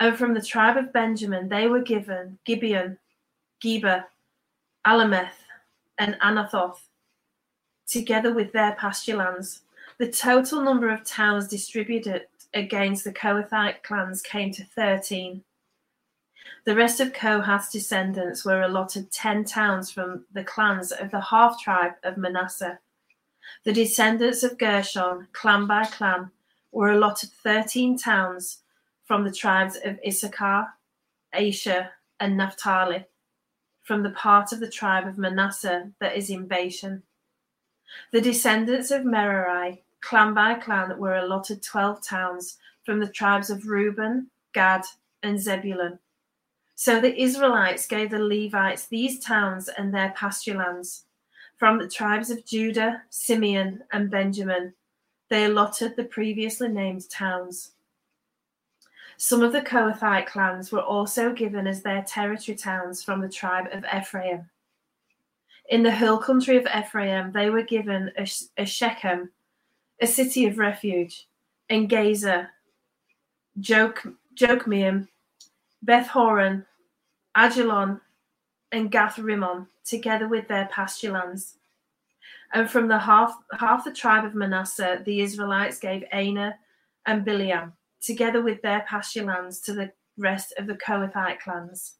And 0.00 0.16
from 0.16 0.34
the 0.34 0.42
tribe 0.42 0.76
of 0.76 0.92
Benjamin 0.92 1.48
they 1.48 1.68
were 1.68 1.80
given 1.80 2.38
Gibeon, 2.44 2.98
Geba, 3.62 4.04
Alameth, 4.84 5.43
and 5.98 6.16
Anathoth, 6.20 6.80
together 7.86 8.32
with 8.32 8.52
their 8.52 8.72
pasture 8.72 9.16
lands. 9.16 9.62
The 9.98 10.10
total 10.10 10.62
number 10.62 10.90
of 10.90 11.04
towns 11.04 11.48
distributed 11.48 12.26
against 12.52 13.04
the 13.04 13.12
Kohathite 13.12 13.82
clans 13.82 14.22
came 14.22 14.52
to 14.52 14.64
13. 14.64 15.42
The 16.64 16.74
rest 16.74 17.00
of 17.00 17.12
Kohath's 17.12 17.70
descendants 17.70 18.44
were 18.44 18.62
allotted 18.62 19.10
10 19.10 19.44
towns 19.44 19.90
from 19.90 20.24
the 20.32 20.44
clans 20.44 20.92
of 20.92 21.10
the 21.10 21.20
half 21.20 21.62
tribe 21.62 21.92
of 22.02 22.16
Manasseh. 22.16 22.78
The 23.64 23.72
descendants 23.72 24.42
of 24.42 24.58
Gershon, 24.58 25.28
clan 25.32 25.66
by 25.66 25.84
clan, 25.84 26.30
were 26.72 26.90
allotted 26.92 27.30
13 27.30 27.98
towns 27.98 28.58
from 29.04 29.24
the 29.24 29.32
tribes 29.32 29.78
of 29.84 29.98
Issachar, 30.06 30.68
Asher, 31.32 31.90
and 32.20 32.36
Naphtali, 32.36 33.06
from 33.84 34.02
the 34.02 34.10
part 34.10 34.52
of 34.52 34.60
the 34.60 34.68
tribe 34.68 35.06
of 35.06 35.18
Manasseh 35.18 35.92
that 36.00 36.16
is 36.16 36.30
in 36.30 36.46
Bashan. 36.46 37.02
The 38.12 38.20
descendants 38.20 38.90
of 38.90 39.04
Merari, 39.04 39.84
clan 40.00 40.34
by 40.34 40.54
clan, 40.54 40.98
were 40.98 41.14
allotted 41.14 41.62
12 41.62 42.02
towns 42.02 42.58
from 42.84 42.98
the 42.98 43.08
tribes 43.08 43.50
of 43.50 43.68
Reuben, 43.68 44.30
Gad, 44.52 44.82
and 45.22 45.38
Zebulun. 45.38 45.98
So 46.74 47.00
the 47.00 47.16
Israelites 47.20 47.86
gave 47.86 48.10
the 48.10 48.18
Levites 48.18 48.86
these 48.86 49.20
towns 49.20 49.68
and 49.68 49.94
their 49.94 50.12
pasture 50.16 50.54
lands. 50.54 51.04
From 51.56 51.78
the 51.78 51.88
tribes 51.88 52.30
of 52.30 52.44
Judah, 52.44 53.02
Simeon, 53.10 53.84
and 53.92 54.10
Benjamin, 54.10 54.74
they 55.30 55.44
allotted 55.44 55.94
the 55.94 56.04
previously 56.04 56.68
named 56.68 57.08
towns. 57.08 57.73
Some 59.16 59.42
of 59.42 59.52
the 59.52 59.60
Kohathite 59.60 60.26
clans 60.26 60.72
were 60.72 60.82
also 60.82 61.32
given 61.32 61.66
as 61.66 61.82
their 61.82 62.02
territory 62.02 62.56
towns 62.56 63.02
from 63.02 63.20
the 63.20 63.28
tribe 63.28 63.68
of 63.72 63.84
Ephraim. 63.96 64.50
In 65.70 65.82
the 65.82 65.90
hill 65.90 66.18
country 66.18 66.56
of 66.56 66.66
Ephraim, 66.66 67.32
they 67.32 67.48
were 67.48 67.62
given 67.62 68.10
a, 68.18 68.26
a 68.58 68.66
Shechem, 68.66 69.30
a 70.00 70.06
city 70.06 70.46
of 70.46 70.58
refuge, 70.58 71.26
and 71.70 71.88
Gaza, 71.88 72.50
Jok, 73.60 74.14
Jokmeam, 74.34 75.08
Beth 75.82 76.08
Horon, 76.08 76.66
Ajalon, 77.36 78.00
and 78.72 78.90
Gath 78.90 79.18
Rimmon, 79.18 79.66
together 79.84 80.28
with 80.28 80.48
their 80.48 80.66
pasture 80.66 81.12
lands. 81.12 81.56
And 82.52 82.70
from 82.70 82.88
the 82.88 82.98
half 82.98 83.36
half 83.58 83.84
the 83.84 83.92
tribe 83.92 84.24
of 84.24 84.34
Manasseh, 84.34 85.02
the 85.04 85.20
Israelites 85.20 85.78
gave 85.78 86.04
Aner 86.12 86.54
and 87.06 87.24
Bileam, 87.24 87.72
together 88.04 88.42
with 88.42 88.62
their 88.62 88.80
pasture 88.88 89.24
lands, 89.24 89.60
to 89.60 89.72
the 89.72 89.92
rest 90.16 90.54
of 90.58 90.66
the 90.66 90.74
Kohathite 90.74 91.40
clans. 91.40 91.94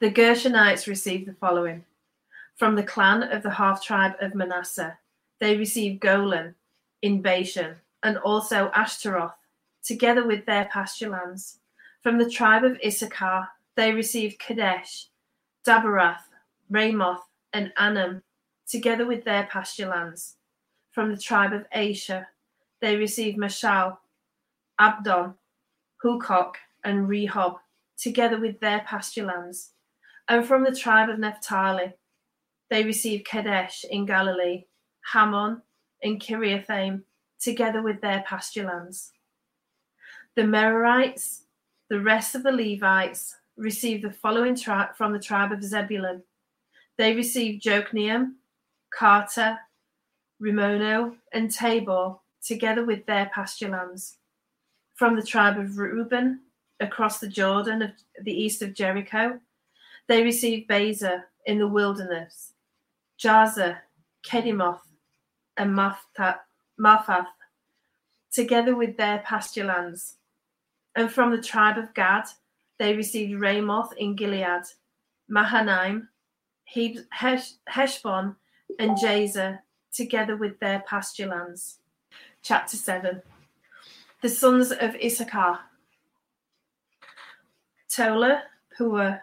The 0.00 0.10
Gershonites 0.10 0.86
received 0.86 1.26
the 1.26 1.34
following 1.34 1.84
from 2.56 2.74
the 2.74 2.82
clan 2.82 3.22
of 3.22 3.42
the 3.42 3.50
half 3.50 3.82
tribe 3.82 4.14
of 4.20 4.34
Manasseh. 4.34 4.98
They 5.38 5.56
received 5.56 6.00
Golan 6.00 6.56
in 7.02 7.22
Bashan 7.22 7.76
and 8.02 8.18
also 8.18 8.70
Ashtaroth, 8.74 9.36
together 9.84 10.26
with 10.26 10.44
their 10.44 10.64
pasture 10.66 11.08
lands. 11.08 11.58
From 12.02 12.18
the 12.18 12.28
tribe 12.28 12.64
of 12.64 12.78
Issachar, 12.84 13.48
they 13.76 13.92
received 13.92 14.40
Kadesh, 14.40 15.06
Daberath, 15.64 16.22
Ramoth, 16.68 17.22
and 17.52 17.72
Anam, 17.76 18.22
together 18.68 19.06
with 19.06 19.24
their 19.24 19.44
pasture 19.44 19.88
lands. 19.88 20.34
From 20.90 21.10
the 21.10 21.20
tribe 21.20 21.52
of 21.52 21.64
Asher, 21.72 22.26
they 22.80 22.96
received 22.96 23.38
Mashal, 23.38 23.96
Abdon, 24.78 25.34
Hukok, 26.04 26.54
and 26.84 27.08
Rehob, 27.08 27.56
together 27.98 28.38
with 28.38 28.60
their 28.60 28.80
pasture 28.80 29.24
lands. 29.24 29.70
And 30.28 30.46
from 30.46 30.64
the 30.64 30.74
tribe 30.74 31.08
of 31.08 31.18
Naphtali, 31.18 31.94
they 32.70 32.84
received 32.84 33.26
Kadesh 33.26 33.84
in 33.90 34.06
Galilee, 34.06 34.64
Hammon, 35.12 35.62
and 36.02 36.20
Kiriathaim, 36.20 37.02
together 37.40 37.82
with 37.82 38.00
their 38.00 38.22
pasture 38.26 38.64
lands. 38.64 39.12
The 40.36 40.42
Merarites, 40.42 41.42
the 41.88 42.00
rest 42.00 42.34
of 42.34 42.42
the 42.42 42.52
Levites, 42.52 43.34
received 43.56 44.04
the 44.04 44.12
following 44.12 44.54
tribe 44.54 44.94
from 44.96 45.12
the 45.12 45.18
tribe 45.18 45.50
of 45.50 45.64
Zebulun. 45.64 46.22
They 46.96 47.14
received 47.14 47.64
Jokneam, 47.64 48.34
Kartah, 48.96 49.58
Rimono, 50.40 51.16
and 51.32 51.50
Tabor, 51.50 52.16
together 52.42 52.84
with 52.84 53.06
their 53.06 53.30
pasture 53.34 53.68
lands. 53.68 54.16
From 54.94 55.16
the 55.16 55.22
tribe 55.22 55.58
of 55.58 55.78
Reuben, 55.78 56.40
across 56.80 57.18
the 57.18 57.28
Jordan 57.28 57.82
of 57.82 57.90
the 58.22 58.32
east 58.32 58.62
of 58.62 58.74
Jericho, 58.74 59.40
they 60.06 60.22
received 60.22 60.68
Bezer 60.68 61.24
in 61.46 61.58
the 61.58 61.68
wilderness, 61.68 62.52
Jazer, 63.18 63.78
Kedemoth, 64.24 64.80
and 65.56 65.76
Maphath, 65.76 67.26
together 68.32 68.74
with 68.76 68.96
their 68.96 69.18
pasture 69.18 69.64
lands. 69.64 70.16
And 70.94 71.12
from 71.12 71.30
the 71.30 71.42
tribe 71.42 71.78
of 71.78 71.94
Gad, 71.94 72.24
they 72.78 72.94
received 72.94 73.40
Ramoth 73.40 73.92
in 73.96 74.14
Gilead, 74.16 74.62
Mahanaim, 75.28 76.08
Heshbon, 76.64 78.36
and 78.78 78.96
Jazer, 78.96 79.58
together 79.92 80.36
with 80.36 80.58
their 80.60 80.80
pasture 80.86 81.26
lands. 81.26 81.77
Chapter 82.48 82.78
7 82.78 83.20
The 84.22 84.28
sons 84.30 84.72
of 84.72 84.96
Issachar 85.04 85.58
Tola, 87.90 88.44
Pua, 88.74 89.20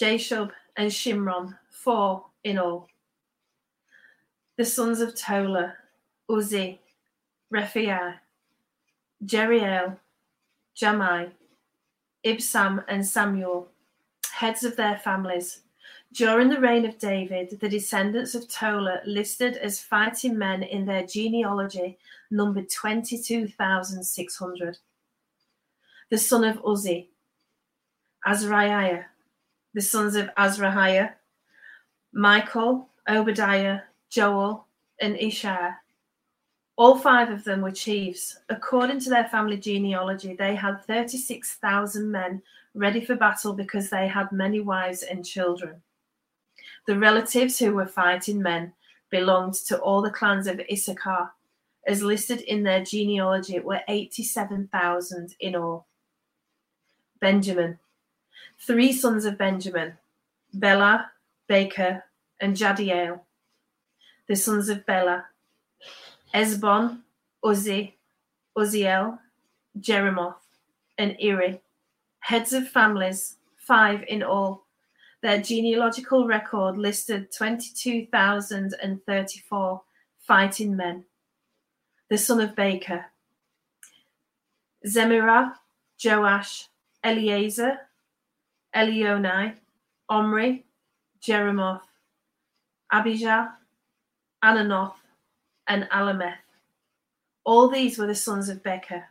Jashub, 0.00 0.50
and 0.74 0.90
Shimron, 0.90 1.58
four 1.68 2.24
in 2.42 2.56
all. 2.56 2.88
The 4.56 4.64
sons 4.64 5.02
of 5.02 5.14
Tola, 5.14 5.74
Uzzi, 6.30 6.78
Rephiah, 7.52 8.20
Jeriel, 9.22 9.98
Jamai, 10.74 11.32
Ibsam, 12.24 12.84
and 12.88 13.06
Samuel, 13.06 13.68
heads 14.32 14.64
of 14.64 14.76
their 14.76 14.96
families. 14.96 15.60
During 16.12 16.48
the 16.48 16.60
reign 16.60 16.84
of 16.86 16.98
David, 16.98 17.60
the 17.60 17.68
descendants 17.68 18.34
of 18.34 18.48
Tola, 18.48 19.00
listed 19.06 19.56
as 19.56 19.80
fighting 19.80 20.36
men 20.36 20.64
in 20.64 20.84
their 20.84 21.06
genealogy, 21.06 21.98
numbered 22.32 22.68
22,600. 22.68 24.78
The 26.10 26.18
son 26.18 26.42
of 26.42 26.60
Uzzi, 26.64 27.10
Azariah, 28.26 29.04
the 29.72 29.80
sons 29.80 30.16
of 30.16 30.30
Azariah, 30.36 31.10
Michael, 32.12 32.88
Obadiah, 33.08 33.82
Joel, 34.08 34.66
and 35.00 35.14
Ishah. 35.14 35.76
All 36.74 36.98
five 36.98 37.30
of 37.30 37.44
them 37.44 37.60
were 37.60 37.70
chiefs. 37.70 38.36
According 38.48 38.98
to 39.00 39.10
their 39.10 39.28
family 39.28 39.58
genealogy, 39.58 40.34
they 40.34 40.56
had 40.56 40.84
36,000 40.86 42.10
men 42.10 42.42
ready 42.74 43.04
for 43.04 43.14
battle 43.14 43.52
because 43.52 43.90
they 43.90 44.08
had 44.08 44.32
many 44.32 44.60
wives 44.60 45.04
and 45.04 45.24
children. 45.24 45.80
The 46.90 46.98
relatives 46.98 47.56
who 47.56 47.72
were 47.72 47.86
fighting 47.86 48.42
men 48.42 48.72
belonged 49.10 49.54
to 49.66 49.78
all 49.78 50.02
the 50.02 50.10
clans 50.10 50.48
of 50.48 50.60
Issachar, 50.68 51.30
as 51.86 52.02
listed 52.02 52.40
in 52.40 52.64
their 52.64 52.82
genealogy, 52.82 53.60
were 53.60 53.82
87,000 53.86 55.36
in 55.38 55.54
all. 55.54 55.86
Benjamin. 57.20 57.78
Three 58.66 58.92
sons 58.92 59.24
of 59.24 59.38
Benjamin 59.38 59.98
Bela, 60.52 61.12
Baker, 61.46 62.02
and 62.40 62.56
Jadiel. 62.56 63.20
The 64.26 64.34
sons 64.34 64.68
of 64.68 64.84
Bela 64.84 65.26
Esbon, 66.34 67.02
Uzzi, 67.44 67.94
Uzziel, 68.58 69.16
Jeremoth, 69.78 70.42
and 70.98 71.16
Eri, 71.20 71.60
heads 72.18 72.52
of 72.52 72.68
families, 72.68 73.36
five 73.58 74.02
in 74.08 74.24
all. 74.24 74.66
Their 75.22 75.42
genealogical 75.42 76.26
record 76.26 76.78
listed 76.78 77.30
22,034 77.30 79.82
fighting 80.18 80.76
men. 80.76 81.04
The 82.08 82.16
son 82.16 82.40
of 82.40 82.56
Baker, 82.56 83.04
Zemirah, 84.86 85.56
Joash, 86.02 86.68
Eliezer, 87.04 87.80
Elionai, 88.74 89.56
Omri, 90.08 90.64
Jeremoth, 91.22 91.82
Abijah, 92.90 93.58
Ananoth, 94.42 94.94
and 95.68 95.86
Alameth. 95.90 96.38
All 97.44 97.68
these 97.68 97.98
were 97.98 98.06
the 98.06 98.14
sons 98.14 98.48
of 98.48 98.62
Becher. 98.62 99.10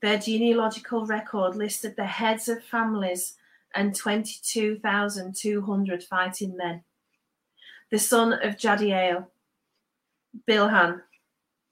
Their 0.00 0.18
genealogical 0.18 1.04
record 1.06 1.56
listed 1.56 1.96
the 1.96 2.06
heads 2.06 2.48
of 2.48 2.62
families 2.62 3.36
and 3.74 3.94
22,200 3.94 6.04
fighting 6.04 6.56
men. 6.56 6.82
The 7.90 7.98
son 7.98 8.32
of 8.32 8.56
Jadiel, 8.56 9.26
Bilhan, 10.48 11.02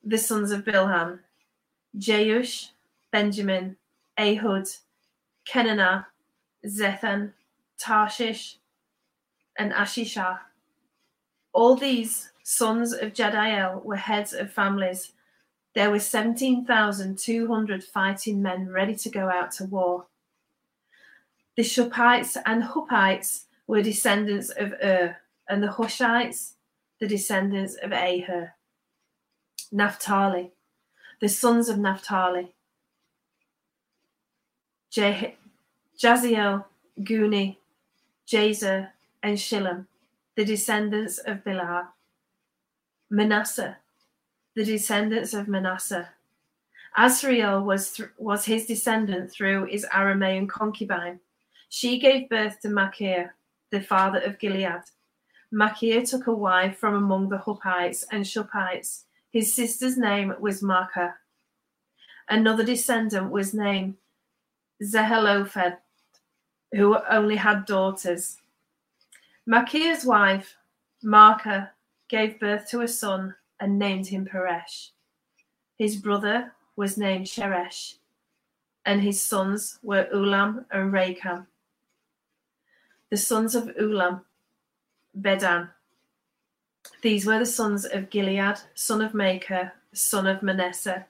the 0.05 0.19
sons 0.19 0.51
of 0.51 0.65
Bilhan, 0.65 1.21
Jeush, 1.97 2.69
Benjamin, 3.11 3.77
Ehud, 4.19 4.67
Kenana, 5.49 6.07
Zethan, 6.67 7.33
Tarshish, 7.79 8.57
and 9.59 9.73
Ashishah. 9.73 10.39
All 11.53 11.75
these 11.75 12.31
sons 12.43 12.93
of 12.93 13.13
Jadiel 13.13 13.85
were 13.85 13.97
heads 13.97 14.33
of 14.33 14.53
families. 14.53 15.13
There 15.75 15.91
were 15.91 16.01
17,200 16.01 17.85
fighting 17.85 18.43
men 18.43 18.69
ready 18.69 18.95
to 18.97 19.09
go 19.09 19.29
out 19.29 19.53
to 19.53 19.65
war. 19.65 20.07
The 21.61 21.67
Shuppites 21.67 22.39
and 22.47 22.63
Huppites 22.63 23.45
were 23.67 23.83
descendants 23.83 24.49
of 24.49 24.73
Ur, 24.83 25.19
and 25.47 25.63
the 25.63 25.67
Hushites, 25.67 26.55
the 26.99 27.07
descendants 27.07 27.75
of 27.75 27.93
Aher. 27.93 28.55
Naphtali, 29.71 30.53
the 31.21 31.29
sons 31.29 31.69
of 31.69 31.77
Naphtali. 31.77 32.55
Je- 34.91 35.37
Jaziel, 35.99 36.65
Guni, 36.99 37.59
Jazer, 38.27 38.93
and 39.23 39.37
Shillem, 39.37 39.85
the 40.37 40.47
descendants 40.47 41.19
of 41.19 41.45
Bilhah. 41.45 41.89
Manasseh, 43.11 43.77
the 44.57 44.65
descendants 44.65 45.35
of 45.35 45.47
Manasseh. 45.47 46.09
Asriel 46.97 47.63
was, 47.63 47.93
th- 47.93 48.09
was 48.17 48.47
his 48.47 48.65
descendant 48.65 49.31
through 49.31 49.67
his 49.67 49.85
Aramaean 49.93 50.49
concubine. 50.49 51.21
She 51.73 52.01
gave 52.01 52.29
birth 52.29 52.61
to 52.63 52.69
Machir, 52.69 53.37
the 53.71 53.81
father 53.81 54.19
of 54.19 54.41
Gilead. 54.41 54.83
Machir 55.53 56.05
took 56.05 56.27
a 56.27 56.35
wife 56.35 56.77
from 56.77 56.95
among 56.95 57.29
the 57.29 57.39
Huppites 57.39 58.05
and 58.11 58.25
Shuppites. 58.25 59.05
His 59.31 59.55
sister's 59.55 59.97
name 59.97 60.35
was 60.41 60.63
Maacah. 60.63 61.15
Another 62.29 62.65
descendant 62.65 63.31
was 63.31 63.55
named 63.55 63.95
Zehelophehad, 64.83 65.79
who 66.73 66.99
only 67.09 67.37
had 67.37 67.67
daughters. 67.67 68.39
Machir's 69.47 70.05
wife, 70.05 70.57
Maacah, 71.05 71.71
gave 72.09 72.41
birth 72.41 72.69
to 72.71 72.81
a 72.81 72.89
son 72.89 73.37
and 73.61 73.79
named 73.79 74.09
him 74.09 74.27
Peresh. 74.27 74.91
His 75.79 75.97
brother 75.97 76.53
was 76.75 76.99
named 76.99 77.27
Sheresh, 77.27 77.95
and 78.85 79.01
his 79.03 79.23
sons 79.23 79.79
were 79.85 80.09
Ulam 80.13 80.65
and 80.73 80.93
Rakam. 80.93 81.47
The 83.11 83.17
sons 83.17 83.57
of 83.57 83.65
Ulam, 83.77 84.23
Bedan. 85.21 85.69
These 87.03 87.27
were 87.27 87.41
the 87.41 87.47
sons 87.47 87.85
of 87.85 88.09
Gilead, 88.09 88.59
son 88.75 89.03
of 89.03 89.15
Machir, 89.15 89.73
son 89.93 90.29
of 90.29 90.43
Manasseh. 90.43 91.07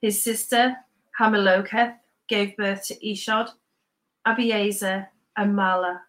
His 0.00 0.22
sister 0.22 0.76
Hameloketh 1.20 1.94
gave 2.28 2.56
birth 2.56 2.84
to 2.86 2.94
Ishod, 2.96 3.50
Abiezer, 4.26 5.06
and 5.36 5.54
Mala. 5.54 6.02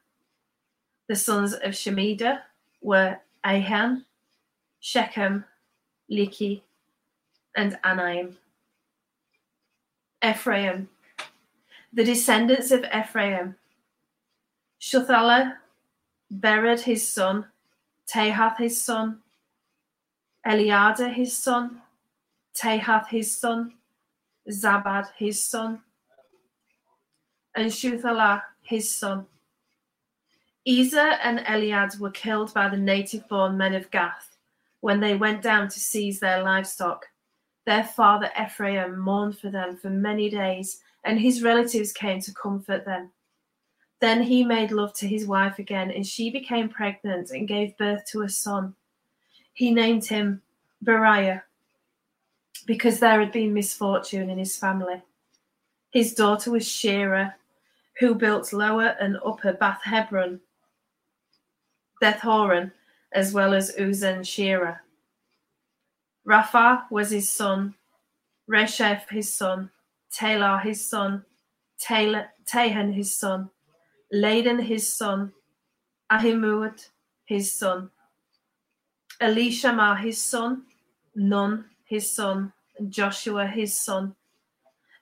The 1.07 1.15
sons 1.15 1.53
of 1.53 1.73
Shemida 1.73 2.39
were 2.81 3.19
Ahan, 3.43 4.05
Shechem, 4.79 5.45
Liki, 6.11 6.61
and 7.55 7.77
Anaim. 7.83 8.37
Ephraim. 10.23 10.89
The 11.93 12.03
descendants 12.03 12.71
of 12.71 12.83
Ephraim. 12.91 13.55
Shuthala, 14.79 15.55
Bered 16.33 16.81
his 16.81 17.07
son, 17.07 17.45
Tahath 18.07 18.57
his 18.57 18.81
son, 18.81 19.21
Eliada 20.45 21.11
his 21.11 21.37
son, 21.37 21.81
Tahath 22.55 23.07
his 23.07 23.35
son, 23.35 23.73
Zabad 24.49 25.07
his 25.17 25.43
son, 25.43 25.81
and 27.55 27.71
Shuthala 27.71 28.43
his 28.61 28.89
son. 28.89 29.25
Ezer 30.67 31.17
and 31.23 31.39
Eliad 31.39 31.99
were 31.99 32.11
killed 32.11 32.53
by 32.53 32.69
the 32.69 32.77
native 32.77 33.27
born 33.27 33.57
men 33.57 33.75
of 33.75 33.89
Gath 33.91 34.35
when 34.81 34.99
they 34.99 35.15
went 35.15 35.41
down 35.41 35.67
to 35.69 35.79
seize 35.79 36.19
their 36.19 36.43
livestock. 36.43 37.05
Their 37.65 37.83
father 37.83 38.31
Ephraim 38.39 38.99
mourned 38.99 39.37
for 39.37 39.49
them 39.49 39.77
for 39.77 39.89
many 39.89 40.29
days, 40.29 40.81
and 41.03 41.19
his 41.19 41.41
relatives 41.41 41.91
came 41.91 42.19
to 42.21 42.33
comfort 42.33 42.85
them. 42.85 43.11
Then 44.05 44.21
he 44.21 44.43
made 44.43 44.69
love 44.71 44.93
to 44.97 45.07
his 45.07 45.25
wife 45.25 45.57
again, 45.57 45.89
and 45.89 46.05
she 46.05 46.29
became 46.29 46.69
pregnant 46.69 47.31
and 47.31 47.47
gave 47.47 47.75
birth 47.75 48.05
to 48.11 48.21
a 48.21 48.29
son. 48.29 48.75
He 49.53 49.71
named 49.71 50.05
him 50.05 50.43
Beriah 50.83 51.41
because 52.67 52.99
there 52.99 53.19
had 53.19 53.31
been 53.31 53.51
misfortune 53.51 54.29
in 54.29 54.37
his 54.37 54.55
family. 54.57 55.01
His 55.89 56.13
daughter 56.13 56.51
was 56.51 56.65
Sheerah, 56.65 57.33
who 57.99 58.13
built 58.13 58.53
lower 58.53 58.95
and 58.99 59.17
upper 59.25 59.53
Bath 59.53 59.81
Hebron, 59.83 60.39
Beth 61.99 62.19
Horon, 62.19 62.73
as 63.11 63.33
well 63.33 63.55
as 63.55 63.75
Uzan 63.75 64.19
Sheerah. 64.19 64.81
Rapha 66.27 66.83
was 66.91 67.09
his 67.09 67.27
son, 67.27 67.73
Resheph 68.47 69.09
his 69.09 69.33
son, 69.33 69.71
Taylor 70.11 70.59
his 70.59 70.87
son, 70.87 71.25
Tahan 71.81 72.93
his 72.93 73.11
son, 73.11 73.49
Ladan 74.13 74.61
his 74.61 74.91
son, 74.91 75.33
Ahimud 76.11 76.89
his 77.25 77.51
son, 77.51 77.89
Elishama 79.19 79.99
his 79.99 80.21
son, 80.21 80.63
Nun 81.15 81.65
his 81.85 82.11
son, 82.11 82.53
Joshua 82.89 83.47
his 83.47 83.73
son. 83.73 84.15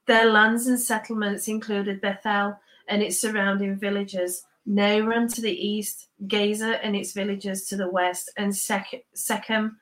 Their 0.06 0.32
lands 0.32 0.68
and 0.68 0.80
settlements 0.80 1.48
included 1.48 2.02
Bethel 2.02 2.60
and 2.88 3.02
its 3.02 3.20
surrounding 3.20 3.76
villages, 3.78 4.46
Naaran 4.68 5.34
to 5.34 5.42
the 5.42 5.52
east, 5.52 6.10
Gaza 6.28 6.84
and 6.84 6.96
its 6.96 7.14
villages 7.14 7.68
to 7.68 7.76
the 7.76 7.90
west, 7.90 8.32
and 8.38 8.56
Shechem 8.56 9.78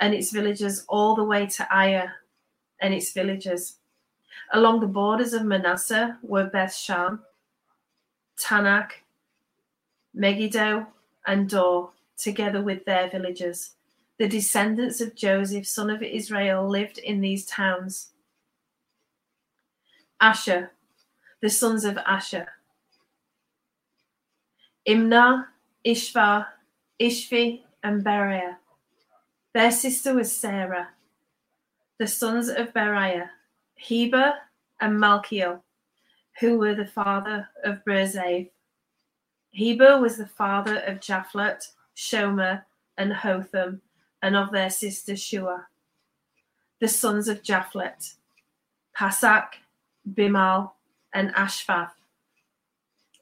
and 0.00 0.14
its 0.14 0.30
villages 0.30 0.84
all 0.88 1.14
the 1.14 1.24
way 1.24 1.46
to 1.46 1.74
Aya 1.74 2.08
and 2.80 2.94
its 2.94 3.12
villages. 3.12 3.78
Along 4.52 4.80
the 4.80 4.86
borders 4.86 5.32
of 5.32 5.44
Manasseh 5.44 6.18
were 6.22 6.44
Beth 6.44 6.74
Shan, 8.38 8.64
Tanak, 8.64 8.90
Megiddo, 10.14 10.86
and 11.26 11.48
Dor, 11.48 11.90
together 12.16 12.62
with 12.62 12.84
their 12.84 13.08
villages. 13.08 13.74
The 14.18 14.28
descendants 14.28 15.00
of 15.00 15.14
Joseph, 15.14 15.66
son 15.66 15.90
of 15.90 16.02
Israel, 16.02 16.68
lived 16.68 16.98
in 16.98 17.20
these 17.20 17.46
towns. 17.46 18.10
Asher, 20.20 20.72
the 21.40 21.50
sons 21.50 21.84
of 21.84 21.98
Asher. 21.98 22.48
Imnah, 24.86 25.46
Ishva, 25.84 26.46
Ishvi, 27.00 27.62
and 27.82 28.04
Beriah. 28.04 28.56
Their 29.54 29.70
sister 29.70 30.14
was 30.14 30.34
Sarah. 30.34 30.90
The 31.98 32.06
sons 32.06 32.48
of 32.48 32.72
Beriah, 32.72 33.30
Heber 33.74 34.34
and 34.80 34.98
Malchiel, 34.98 35.60
who 36.40 36.58
were 36.58 36.74
the 36.74 36.86
father 36.86 37.48
of 37.64 37.84
Berzave. 37.84 38.50
Heber 39.50 40.00
was 40.00 40.16
the 40.16 40.26
father 40.26 40.78
of 40.78 41.00
Japhlet, 41.00 41.68
Shomer, 41.96 42.64
and 42.96 43.12
Hotham, 43.12 43.82
and 44.22 44.36
of 44.36 44.50
their 44.50 44.70
sister 44.70 45.16
Shua. 45.16 45.66
The 46.80 46.88
sons 46.88 47.28
of 47.28 47.42
Japhlet, 47.42 48.14
Pasak, 48.96 49.46
Bimal, 50.14 50.72
and 51.14 51.34
Ashvath. 51.34 51.92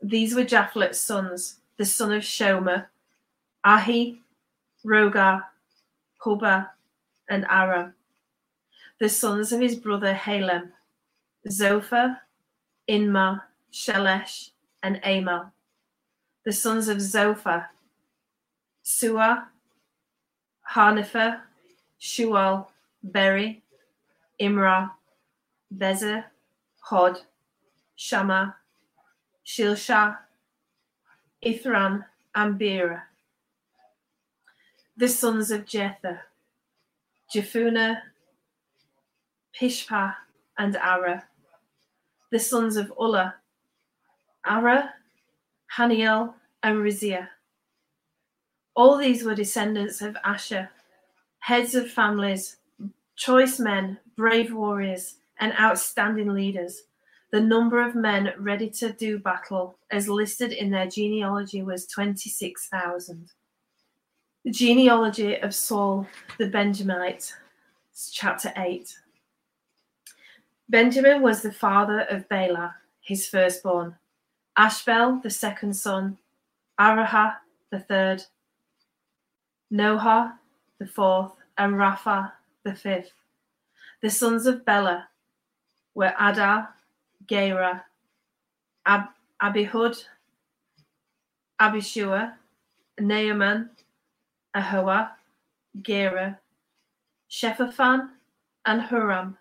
These 0.03 0.35
were 0.35 0.44
Japhlet's 0.44 0.99
sons, 0.99 1.59
the 1.77 1.85
son 1.85 2.12
of 2.12 2.23
Shomer, 2.23 2.87
Ahi, 3.64 4.20
Rogar, 4.85 5.42
Hubah, 6.25 6.68
and 7.29 7.44
Aram. 7.51 7.94
The 8.99 9.09
sons 9.09 9.53
of 9.53 9.61
his 9.61 9.77
brother 9.77 10.14
Halem, 10.14 10.70
Zophah, 11.49 12.20
Inma, 12.90 13.42
Shelesh, 13.72 14.50
and 14.83 15.00
Amal. 15.05 15.53
The 16.44 16.50
sons 16.50 16.88
of 16.88 17.00
Zophah, 17.00 17.68
Suah, 18.83 19.46
Harnepher, 20.72 21.42
Shual, 22.00 22.66
Beri, 23.05 23.62
Imrah, 24.40 24.90
Bezer, 25.72 26.24
Hod, 26.81 27.20
Shama, 27.94 28.57
Shilshah, 29.46 30.16
Ithran, 31.46 32.05
and 32.35 32.59
Beerah. 32.59 33.03
The 34.96 35.09
sons 35.09 35.53
of 35.53 35.64
Jether, 35.64 36.22
Jephunneh, 37.33 38.00
Pishpa, 39.55 40.16
and 40.59 40.74
Ara. 40.74 41.30
The 42.31 42.38
sons 42.38 42.77
of 42.77 42.93
Ulla, 42.99 43.35
Ara, 44.47 44.95
Haniel, 45.77 46.35
and 46.62 46.79
Rizia. 46.79 47.29
All 48.75 48.97
these 48.97 49.25
were 49.25 49.35
descendants 49.35 50.01
of 50.01 50.16
Asher, 50.25 50.71
heads 51.40 51.75
of 51.75 51.90
families, 51.90 52.57
choice 53.16 53.59
men, 53.59 53.99
brave 54.16 54.53
warriors, 54.53 55.16
and 55.40 55.53
outstanding 55.59 56.33
leaders. 56.33 56.83
The 57.33 57.40
number 57.40 57.81
of 57.81 57.95
men 57.95 58.33
ready 58.38 58.71
to 58.71 58.93
do 58.93 59.19
battle, 59.19 59.79
as 59.90 60.09
listed 60.09 60.53
in 60.53 60.71
their 60.71 60.87
genealogy, 60.87 61.62
was 61.62 61.87
26,000. 61.87 63.29
The 64.45 64.51
genealogy 64.51 65.37
of 65.37 65.55
Saul 65.55 66.07
the 66.38 66.47
Benjamite, 66.49 67.33
chapter 68.11 68.53
8. 68.57 68.97
Benjamin 70.70 71.20
was 71.20 71.42
the 71.42 71.50
father 71.50 72.02
of 72.02 72.28
Bela, 72.28 72.76
his 73.00 73.26
firstborn, 73.26 73.96
Ashbel, 74.56 75.20
the 75.20 75.28
second 75.28 75.74
son, 75.74 76.16
Arahah, 76.78 77.38
the 77.72 77.80
third, 77.80 78.22
Noha, 79.72 80.35
the 80.78 80.87
fourth, 80.87 81.33
and 81.59 81.74
Rapha, 81.74 82.30
the 82.62 82.72
fifth. 82.72 83.11
The 84.00 84.11
sons 84.11 84.46
of 84.46 84.64
Bela 84.64 85.09
were 85.96 86.14
Adar, 86.20 86.68
Gera, 87.26 87.85
Ab- 88.87 89.09
Abihud, 89.42 90.04
Abishua, 91.61 92.35
Naaman, 93.00 93.70
Ahoa, 94.54 95.11
Gera, 95.83 96.38
Shephaphan, 97.28 98.11
and 98.66 98.83
Huram. 98.83 99.37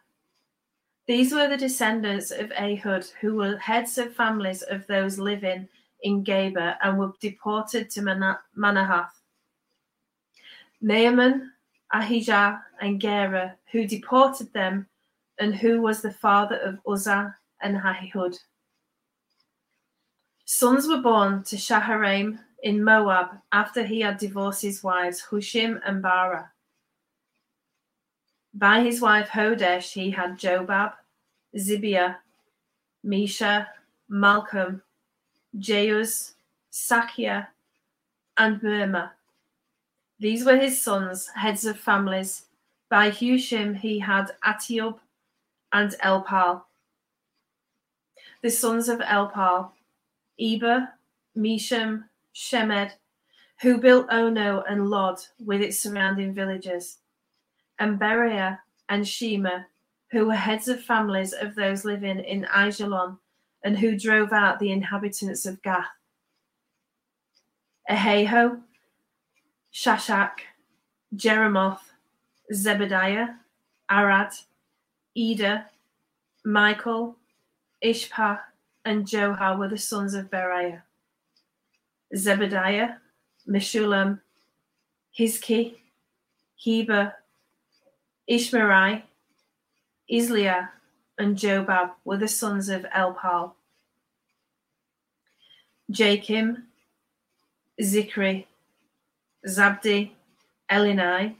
These 1.10 1.34
were 1.34 1.48
the 1.48 1.58
descendants 1.58 2.30
of 2.30 2.52
Ehud, 2.52 3.04
who 3.20 3.34
were 3.34 3.58
heads 3.58 3.98
of 3.98 4.14
families 4.14 4.62
of 4.62 4.86
those 4.86 5.18
living 5.18 5.68
in 6.04 6.24
Geba 6.24 6.78
and 6.84 7.00
were 7.00 7.14
deported 7.20 7.90
to 7.90 8.02
Manahath. 8.56 9.10
Naaman, 10.82 11.52
Ahijah, 11.92 12.64
and 12.80 13.02
Gera, 13.02 13.56
who 13.72 13.88
deported 13.88 14.54
them, 14.54 14.88
and 15.40 15.56
who 15.56 15.82
was 15.82 16.04
the 16.04 16.14
father 16.14 16.58
of 16.58 16.78
Uzzah 16.88 17.36
and 17.60 17.78
Ahihud. 17.78 18.38
Sons 20.46 20.88
were 20.88 21.02
born 21.02 21.42
to 21.46 21.56
Shaharaim 21.56 22.38
in 22.62 22.84
Moab 22.84 23.30
after 23.52 23.82
he 23.82 24.02
had 24.02 24.20
divorced 24.20 24.62
his 24.62 24.84
wives 24.84 25.24
Hushim 25.32 25.82
and 25.84 26.04
Bara. 26.04 26.52
By 28.54 28.82
his 28.82 29.00
wife 29.02 29.30
Hodesh 29.30 29.94
he 29.94 30.12
had 30.12 30.38
Jobab, 30.38 30.94
Zibiah, 31.56 32.18
Misha, 33.04 33.68
Malkam, 34.12 34.82
Jeuz, 35.58 36.34
Sakia, 36.72 37.48
and 38.38 38.62
Mirma. 38.62 39.12
These 40.20 40.46
were 40.46 40.58
his 40.58 40.82
sons, 40.82 41.28
heads 41.36 41.66
of 41.66 41.80
families. 41.80 42.46
By 42.90 43.12
Hushim 43.12 43.78
he 43.78 44.00
had 44.00 44.32
Atiub 44.44 45.00
and 45.72 45.92
Elpal. 46.04 46.64
The 48.42 48.50
sons 48.50 48.90
of 48.90 49.00
Elpal, 49.00 49.72
Eber, 50.40 50.90
Misham, 51.38 52.06
Shemed, 52.34 52.92
who 53.62 53.78
built 53.78 54.08
Ono 54.10 54.62
and 54.62 54.90
Lod 54.90 55.20
with 55.40 55.62
its 55.62 55.80
surrounding 55.80 56.34
villages, 56.34 56.99
and 57.80 58.00
Beriah 58.00 58.60
and 58.90 59.08
Shema, 59.08 59.62
who 60.12 60.28
were 60.28 60.36
heads 60.36 60.68
of 60.68 60.84
families 60.84 61.34
of 61.34 61.56
those 61.56 61.86
living 61.86 62.20
in 62.20 62.46
Aijalon, 62.46 63.18
and 63.64 63.78
who 63.78 63.98
drove 63.98 64.32
out 64.32 64.60
the 64.60 64.72
inhabitants 64.72 65.46
of 65.46 65.62
Gath. 65.62 65.86
Ahio, 67.90 68.62
Shashak, 69.74 70.32
Jeremoth, 71.16 71.80
Zebediah, 72.54 73.36
Arad, 73.90 74.34
Eder, 75.16 75.66
Michael, 76.46 77.16
Ishpah, 77.84 78.40
and 78.86 79.06
Johar 79.06 79.58
were 79.58 79.68
the 79.68 79.78
sons 79.78 80.14
of 80.14 80.30
Beriah. 80.30 80.82
Zebediah, 82.16 82.98
Meshulam, 83.48 84.20
Hizki, 85.18 85.76
Heber, 86.56 87.14
Ishmerai, 88.30 89.04
Isliah, 90.12 90.70
and 91.18 91.36
Jobab 91.38 91.92
were 92.06 92.18
the 92.18 92.28
sons 92.28 92.70
of 92.70 92.84
Elpal. 92.96 93.54
Jakim, 95.92 96.64
Zikri, 97.82 98.46
Zabdi, 99.48 100.12
Elinai, 100.72 101.36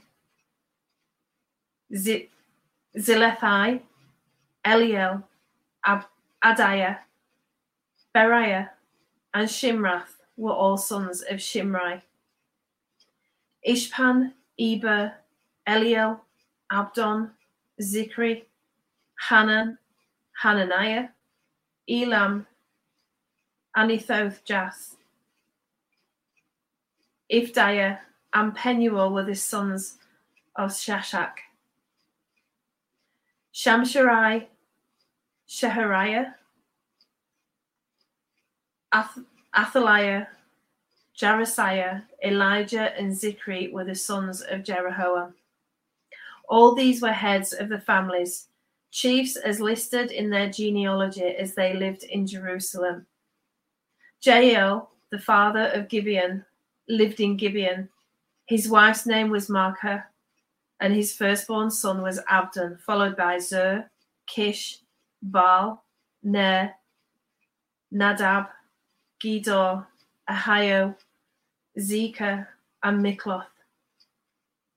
Z- 1.94 2.28
Zilethai, 2.96 3.80
Eliel, 4.64 5.24
Ab- 5.84 6.06
Adiah, 6.44 6.98
Beriah, 8.14 8.70
and 9.34 9.48
Shimrath 9.48 10.16
were 10.36 10.52
all 10.52 10.76
sons 10.76 11.22
of 11.22 11.38
Shimrai. 11.38 12.02
Ishpan, 13.66 14.32
Eber, 14.58 15.14
Eliel, 15.68 16.20
Abdon, 16.70 17.30
Zikri, 17.80 18.44
Hanan, 19.28 19.78
Hananiah, 20.42 21.08
Elam, 21.88 22.46
Anithoth 23.76 24.44
Jath, 24.44 24.96
Ifdiah, 27.32 27.98
and 28.32 28.54
Penuel 28.54 29.12
were 29.12 29.24
the 29.24 29.34
sons 29.34 29.98
of 30.56 30.70
Shashak. 30.70 31.32
Shamsharai, 33.54 34.46
Shehariah, 35.48 36.34
Ath- 38.92 39.18
Athaliah, 39.56 40.28
Jarasiah, 41.16 42.02
Elijah, 42.24 42.96
and 42.98 43.12
Zikri 43.12 43.72
were 43.72 43.84
the 43.84 43.94
sons 43.94 44.40
of 44.42 44.64
Jeroboam. 44.64 45.34
All 46.50 46.74
these 46.74 47.00
were 47.00 47.12
heads 47.12 47.52
of 47.52 47.68
the 47.68 47.78
families, 47.78 48.48
chiefs 48.90 49.36
as 49.36 49.60
listed 49.60 50.10
in 50.10 50.30
their 50.30 50.50
genealogy 50.50 51.22
as 51.22 51.54
they 51.54 51.74
lived 51.74 52.02
in 52.02 52.26
Jerusalem. 52.26 53.06
Jael, 54.20 54.90
the 55.10 55.18
father 55.20 55.70
of 55.72 55.88
Gibeon, 55.88 56.44
lived 56.88 57.20
in 57.20 57.36
Gibeon. 57.36 57.88
His 58.46 58.68
wife's 58.68 59.06
name 59.06 59.30
was 59.30 59.46
Maacah, 59.46 60.02
and 60.80 60.92
his 60.92 61.14
firstborn 61.14 61.70
son 61.70 62.02
was 62.02 62.20
Abdon, 62.28 62.78
followed 62.84 63.16
by 63.16 63.38
Zur, 63.38 63.88
Kish, 64.26 64.80
Baal, 65.22 65.84
Ner, 66.24 66.74
Nadab, 67.92 68.46
Gedor, 69.22 69.86
Ahio, 70.28 70.96
Zekah, 71.78 72.48
and 72.82 73.04
Mikloth, 73.04 73.46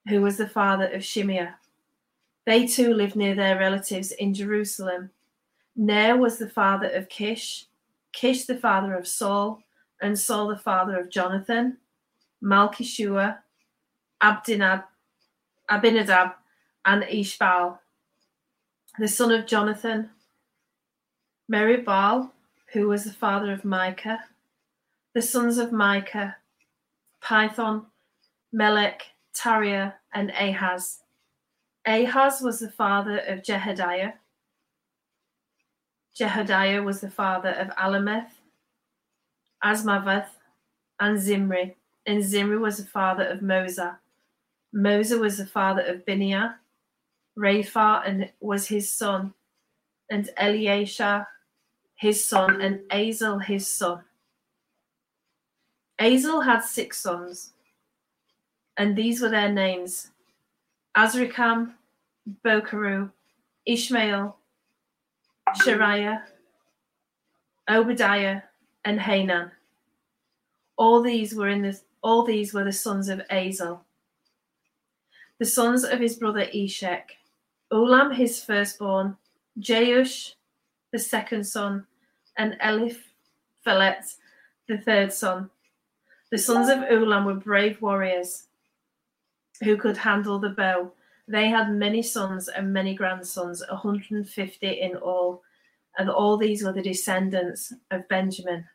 who 0.07 0.21
was 0.21 0.37
the 0.37 0.47
father 0.47 0.85
of 0.85 1.01
Shimeah. 1.01 1.55
They 2.45 2.67
too 2.67 2.93
lived 2.93 3.15
near 3.15 3.35
their 3.35 3.57
relatives 3.57 4.11
in 4.11 4.33
Jerusalem. 4.33 5.11
Ner 5.75 6.17
was 6.17 6.37
the 6.37 6.49
father 6.49 6.89
of 6.89 7.09
Kish, 7.09 7.67
Kish 8.11 8.45
the 8.45 8.57
father 8.57 8.93
of 8.95 9.07
Saul, 9.07 9.63
and 10.01 10.19
Saul 10.19 10.49
the 10.49 10.57
father 10.57 10.99
of 10.99 11.09
Jonathan, 11.09 11.77
Malchishua, 12.43 13.39
Abdinab, 14.21 14.83
Abinadab, 15.69 16.33
and 16.85 17.03
Ishbal, 17.03 17.79
the 18.99 19.07
son 19.07 19.31
of 19.31 19.47
Jonathan, 19.47 20.09
Meribbaal, 21.51 22.31
who 22.73 22.87
was 22.87 23.05
the 23.05 23.13
father 23.13 23.51
of 23.53 23.63
Micah, 23.63 24.19
the 25.13 25.21
sons 25.21 25.57
of 25.57 25.71
Micah, 25.71 26.35
Pithon, 27.23 27.85
Melech, 28.51 29.03
Tariah, 29.33 29.93
and 30.13 30.31
Ahaz. 30.31 31.02
Ahaz 31.85 32.41
was 32.41 32.59
the 32.59 32.69
father 32.71 33.19
of 33.19 33.41
Jehediah. 33.41 34.13
Jehediah 36.17 36.83
was 36.83 37.01
the 37.01 37.09
father 37.09 37.49
of 37.49 37.67
Alameth, 37.75 38.29
Asmaveth, 39.63 40.29
and 40.99 41.19
Zimri. 41.19 41.75
And 42.05 42.23
Zimri 42.23 42.57
was 42.57 42.77
the 42.77 42.85
father 42.85 43.25
of 43.25 43.39
Mosa. 43.39 43.97
Mosa 44.73 45.19
was 45.19 45.37
the 45.37 45.45
father 45.45 45.81
of 45.81 46.05
Biniah. 46.05 46.55
Rapha 47.37 48.07
and 48.07 48.31
was 48.39 48.67
his 48.67 48.91
son, 48.91 49.33
and 50.09 50.29
Eliashah 50.39 51.25
his 51.95 52.23
son, 52.23 52.61
and 52.61 52.81
Azel 52.91 53.39
his 53.39 53.67
son. 53.67 54.03
Azel 55.99 56.41
had 56.41 56.59
six 56.59 56.99
sons, 56.99 57.53
and 58.77 58.95
these 58.95 59.21
were 59.21 59.29
their 59.29 59.51
names 59.51 60.11
Azrikam, 60.95 61.73
Bokeru, 62.45 63.11
Ishmael, 63.65 64.37
Shariah, 65.57 66.21
Obadiah, 67.69 68.41
and 68.85 68.99
Hanan. 68.99 69.51
All 70.77 71.01
these 71.01 71.33
were 71.33 71.49
in 71.49 71.61
the 71.61 71.79
all 72.03 72.23
these 72.23 72.53
were 72.53 72.63
the 72.63 72.71
sons 72.71 73.07
of 73.07 73.21
Azel. 73.31 73.85
The 75.39 75.45
sons 75.45 75.83
of 75.83 75.99
his 75.99 76.15
brother 76.17 76.47
Eshek, 76.53 77.03
Ulam 77.71 78.13
his 78.13 78.43
firstborn, 78.43 79.17
Jeush 79.59 80.33
the 80.91 80.99
second 80.99 81.45
son, 81.45 81.87
and 82.37 82.55
Eliphalet 82.61 84.15
the 84.67 84.77
third 84.77 85.11
son. 85.11 85.49
The 86.29 86.37
sons 86.37 86.69
of 86.69 86.79
Ulam 86.79 87.25
were 87.25 87.35
brave 87.35 87.81
warriors 87.81 88.47
who 89.63 89.77
could 89.77 89.97
handle 89.97 90.39
the 90.39 90.49
bow. 90.49 90.91
They 91.27 91.49
had 91.49 91.71
many 91.71 92.01
sons 92.01 92.49
and 92.49 92.73
many 92.73 92.95
grandsons, 92.95 93.63
150 93.69 94.67
in 94.67 94.95
all, 94.97 95.43
and 95.97 96.09
all 96.09 96.37
these 96.37 96.63
were 96.63 96.73
the 96.73 96.81
descendants 96.81 97.71
of 97.91 98.07
Benjamin. 98.09 98.65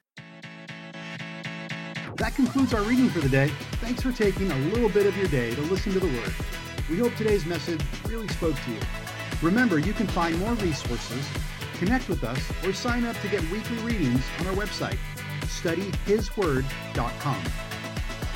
That 2.17 2.35
concludes 2.35 2.73
our 2.75 2.83
reading 2.83 3.11
for 3.11 3.21
the 3.21 3.29
day. 3.29 3.49
Thanks 3.81 4.03
for 4.03 4.13
taking 4.13 4.51
a 4.51 4.59
little 4.71 4.89
bit 4.89 5.07
of 5.07 5.17
your 5.17 5.29
day 5.29 5.55
to 5.55 5.61
listen 5.63 5.93
to 5.93 6.01
the 6.01 6.07
Word. 6.07 6.35
We 6.91 6.99
hope 6.99 7.15
today's 7.15 7.47
message 7.47 7.81
really 8.09 8.27
spoke 8.29 8.57
to 8.57 8.71
you. 8.73 8.81
Remember, 9.41 9.79
you 9.79 9.93
can 9.93 10.09
find 10.09 10.37
more 10.39 10.55
resources, 10.55 11.29
connect 11.75 12.09
with 12.09 12.25
us, 12.25 12.41
or 12.65 12.73
sign 12.73 13.05
up 13.05 13.17
to 13.21 13.29
get 13.29 13.41
weekly 13.51 13.77
readings 13.79 14.25
on 14.41 14.49
our 14.49 14.55
website, 14.55 14.99
studyhisword.com. 15.43 17.43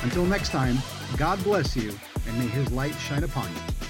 Until 0.03 0.25
next 0.25 0.49
time, 0.49 0.77
God 1.17 1.43
bless 1.43 1.75
you, 1.75 1.93
and 2.27 2.39
may 2.39 2.47
His 2.47 2.71
light 2.71 2.95
shine 2.95 3.23
upon 3.23 3.49
you. 3.49 3.82